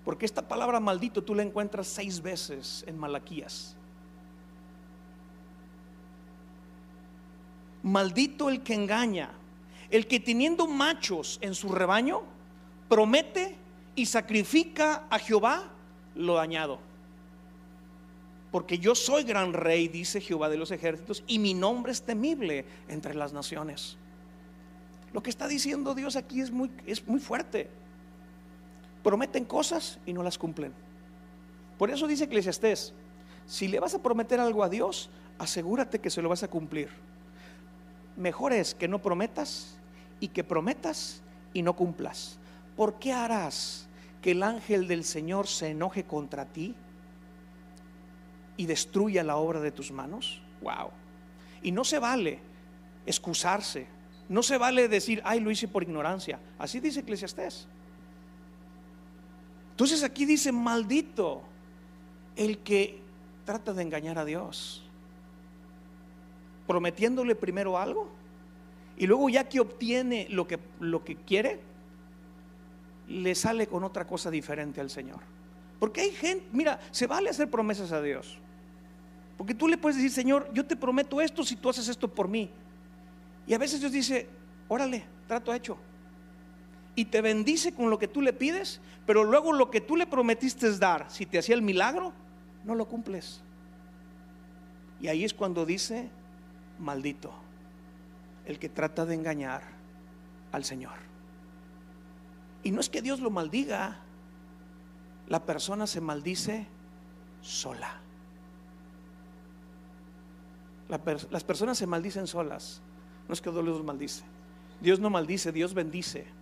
[0.04, 3.74] Porque esta palabra maldito tú la encuentras seis veces en Malaquías.
[7.82, 9.30] Maldito el que engaña,
[9.90, 12.22] el que teniendo machos en su rebaño,
[12.88, 13.56] promete
[13.96, 15.64] y sacrifica a Jehová
[16.14, 16.78] lo dañado.
[18.52, 22.64] Porque yo soy gran rey, dice Jehová de los ejércitos, y mi nombre es temible
[22.88, 23.96] entre las naciones.
[25.12, 27.68] Lo que está diciendo Dios aquí es muy, es muy fuerte
[29.08, 30.70] prometen cosas y no las cumplen.
[31.78, 32.92] Por eso dice Eclesiastés,
[33.46, 35.08] si le vas a prometer algo a Dios,
[35.38, 36.90] asegúrate que se lo vas a cumplir.
[38.18, 39.78] Mejor es que no prometas
[40.20, 41.22] y que prometas
[41.54, 42.38] y no cumplas.
[42.76, 43.88] ¿Por qué harás
[44.20, 46.74] que el ángel del Señor se enoje contra ti
[48.58, 50.42] y destruya la obra de tus manos?
[50.60, 50.90] Wow.
[51.62, 52.40] Y no se vale
[53.06, 53.86] excusarse,
[54.28, 56.38] no se vale decir, ay, lo hice por ignorancia.
[56.58, 57.68] Así dice Eclesiastés.
[59.78, 61.40] Entonces aquí dice, maldito
[62.34, 62.98] el que
[63.44, 64.82] trata de engañar a Dios,
[66.66, 68.08] prometiéndole primero algo
[68.96, 71.60] y luego ya que obtiene lo que, lo que quiere,
[73.06, 75.20] le sale con otra cosa diferente al Señor.
[75.78, 78.36] Porque hay gente, mira, se vale hacer promesas a Dios.
[79.36, 82.26] Porque tú le puedes decir, Señor, yo te prometo esto si tú haces esto por
[82.26, 82.50] mí.
[83.46, 84.26] Y a veces Dios dice,
[84.66, 85.78] órale, trato hecho.
[86.98, 90.08] Y te bendice con lo que tú le pides, pero luego lo que tú le
[90.08, 92.12] prometiste dar, si te hacía el milagro,
[92.64, 93.40] no lo cumples.
[95.00, 96.10] Y ahí es cuando dice,
[96.80, 97.32] maldito,
[98.46, 99.62] el que trata de engañar
[100.50, 100.96] al Señor.
[102.64, 104.00] Y no es que Dios lo maldiga,
[105.28, 106.66] la persona se maldice
[107.42, 108.00] sola.
[111.30, 112.82] las personas se maldicen solas.
[113.28, 114.24] No es que Dios los maldice.
[114.80, 116.36] Dios no maldice, Dios bendice.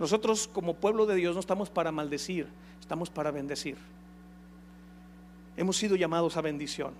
[0.00, 2.48] Nosotros como pueblo de Dios no estamos para maldecir,
[2.80, 3.76] estamos para bendecir.
[5.58, 6.94] Hemos sido llamados a bendición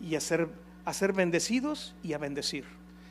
[0.00, 0.48] y a ser,
[0.84, 2.64] a ser bendecidos y a bendecir.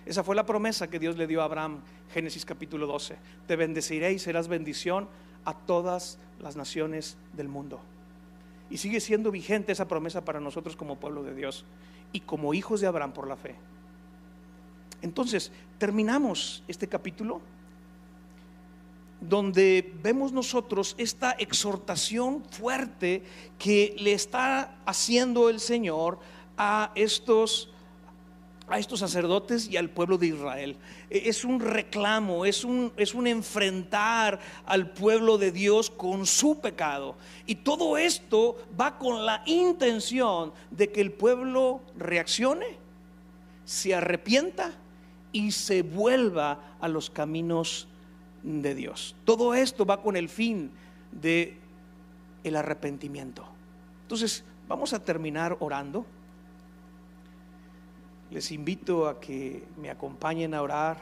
[0.05, 1.81] Esa fue la promesa que Dios le dio a Abraham,
[2.13, 3.17] Génesis capítulo 12.
[3.47, 5.09] Te bendeciré y serás bendición
[5.43, 7.81] a todas las naciones del mundo.
[8.69, 11.65] Y sigue siendo vigente esa promesa para nosotros como pueblo de Dios
[12.13, 13.55] y como hijos de Abraham por la fe.
[15.01, 17.41] Entonces, terminamos este capítulo
[19.21, 23.23] donde vemos nosotros esta exhortación fuerte
[23.57, 26.19] que le está haciendo el Señor
[26.57, 27.69] a estos
[28.69, 30.77] a estos sacerdotes y al pueblo de Israel.
[31.09, 36.59] E, es un reclamo, es un, es un enfrentar al pueblo de Dios con su
[36.59, 37.15] pecado.
[37.45, 42.77] Y todo esto va con la intención de que el pueblo reaccione,
[43.65, 44.71] se arrepienta
[45.31, 47.98] y se vuelva a los caminos de
[48.43, 49.15] Dios.
[49.25, 50.71] Todo esto va con el fin
[51.11, 51.57] de
[52.43, 53.45] el arrepentimiento.
[54.03, 56.05] Entonces, vamos a terminar orando.
[58.31, 60.97] Les invito a que me acompañen a orar.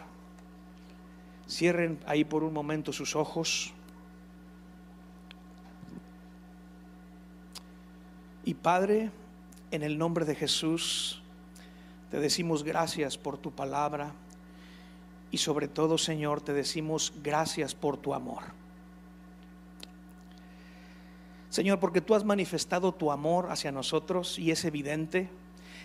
[1.48, 3.74] Cierren ahí por un momento sus ojos.
[8.44, 9.12] Y Padre,
[9.72, 11.22] en el nombre de Jesús,
[12.10, 14.14] te decimos gracias por tu palabra
[15.32, 18.44] y sobre todo, Señor, te decimos gracias por tu amor.
[21.50, 25.30] Señor, porque tú has manifestado tu amor hacia nosotros y es evidente.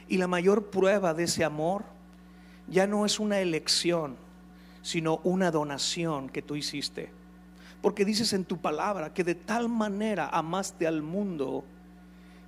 [0.09, 1.85] Y la mayor prueba de ese amor
[2.69, 4.16] ya no es una elección,
[4.82, 7.10] sino una donación que tú hiciste.
[7.81, 11.64] Porque dices en tu palabra que de tal manera amaste al mundo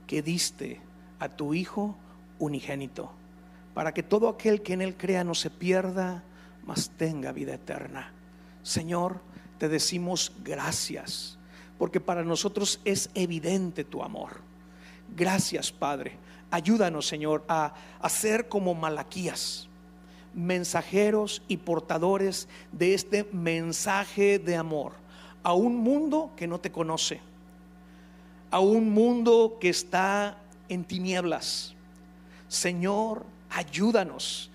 [0.07, 0.81] que diste
[1.19, 1.97] a tu Hijo
[2.39, 3.11] unigénito,
[3.73, 6.23] para que todo aquel que en Él crea no se pierda,
[6.67, 8.13] mas tenga vida eterna.
[8.63, 9.21] Señor,
[9.59, 11.39] te decimos gracias,
[11.79, 14.41] porque para nosotros es evidente tu amor.
[15.17, 16.19] Gracias, Padre
[16.55, 17.75] Ayúdanos, Señor, a,
[18.09, 19.67] ser como Malaquías,
[20.35, 24.93] mensajeros y portadores de este mensaje de amor
[25.43, 27.21] a un mundo que no te conoce,
[28.53, 30.39] a un mundo que está
[30.69, 31.75] en tinieblas.
[32.47, 34.49] Señor, ayúdanos.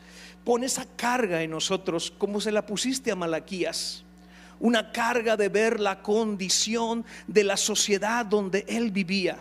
[0.50, 4.02] Pon esa carga en nosotros como se la pusiste a Malaquías.
[4.60, 9.38] Una carga de ver la condición de la sociedad donde él vivía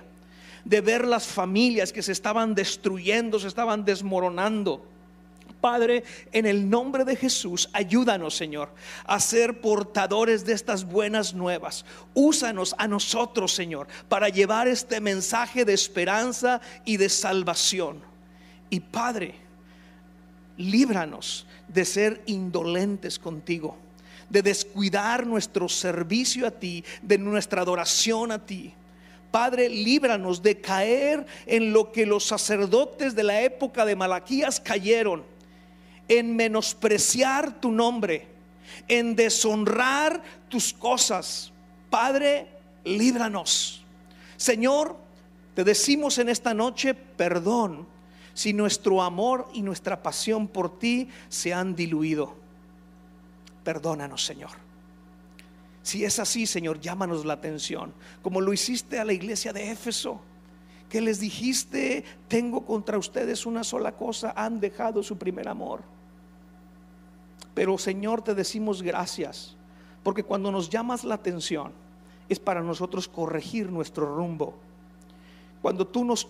[0.66, 4.84] de ver las familias que se estaban destruyendo, se estaban desmoronando.
[5.62, 8.68] Padre, en el nombre de Jesús, ayúdanos, Señor,
[9.06, 11.86] a ser portadores de estas buenas nuevas.
[12.12, 18.02] Úsanos a nosotros, Señor, para llevar este mensaje de esperanza y de salvación.
[18.68, 19.47] Y Padre,
[20.58, 23.76] líbranos de ser indolentes contigo,
[24.28, 28.74] de descuidar nuestro servicio a ti, de nuestra adoración a ti.
[29.30, 35.24] Padre, líbranos de caer en lo que los sacerdotes de la época de Malaquías cayeron,
[36.08, 38.26] en menospreciar tu nombre,
[38.88, 41.52] en deshonrar tus cosas.
[41.90, 42.48] Padre,
[42.84, 43.84] líbranos.
[44.36, 44.96] Señor,
[45.54, 47.86] te decimos en esta noche perdón
[48.38, 52.36] si nuestro amor y nuestra pasión por ti se han diluido.
[53.64, 54.52] Perdónanos, Señor.
[55.82, 57.92] Si es así, Señor, llámanos la atención,
[58.22, 60.20] como lo hiciste a la iglesia de Éfeso,
[60.88, 65.82] que les dijiste, tengo contra ustedes una sola cosa, han dejado su primer amor.
[67.54, 69.56] Pero Señor, te decimos gracias,
[70.04, 71.72] porque cuando nos llamas la atención
[72.28, 74.54] es para nosotros corregir nuestro rumbo.
[75.60, 76.28] Cuando tú nos,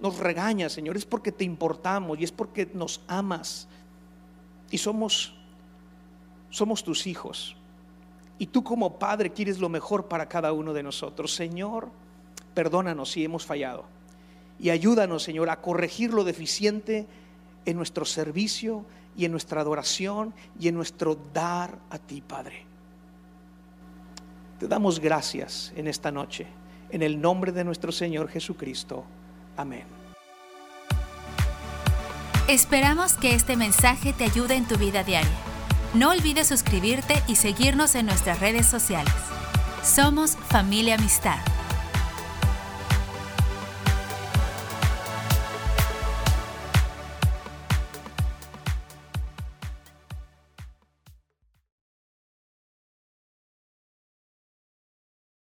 [0.00, 3.68] nos regañas, Señor, es porque te importamos y es porque nos amas
[4.70, 5.34] y somos,
[6.50, 7.56] somos tus hijos.
[8.38, 11.34] Y tú como Padre quieres lo mejor para cada uno de nosotros.
[11.34, 11.88] Señor,
[12.54, 13.84] perdónanos si hemos fallado.
[14.60, 17.06] Y ayúdanos, Señor, a corregir lo deficiente
[17.64, 18.84] en nuestro servicio
[19.16, 22.64] y en nuestra adoración y en nuestro dar a ti, Padre.
[24.60, 26.46] Te damos gracias en esta noche.
[26.90, 29.04] En el nombre de nuestro Señor Jesucristo.
[29.58, 29.84] Amén.
[32.48, 35.28] Esperamos que este mensaje te ayude en tu vida diaria.
[35.92, 39.12] No olvides suscribirte y seguirnos en nuestras redes sociales.
[39.82, 41.38] Somos familia amistad.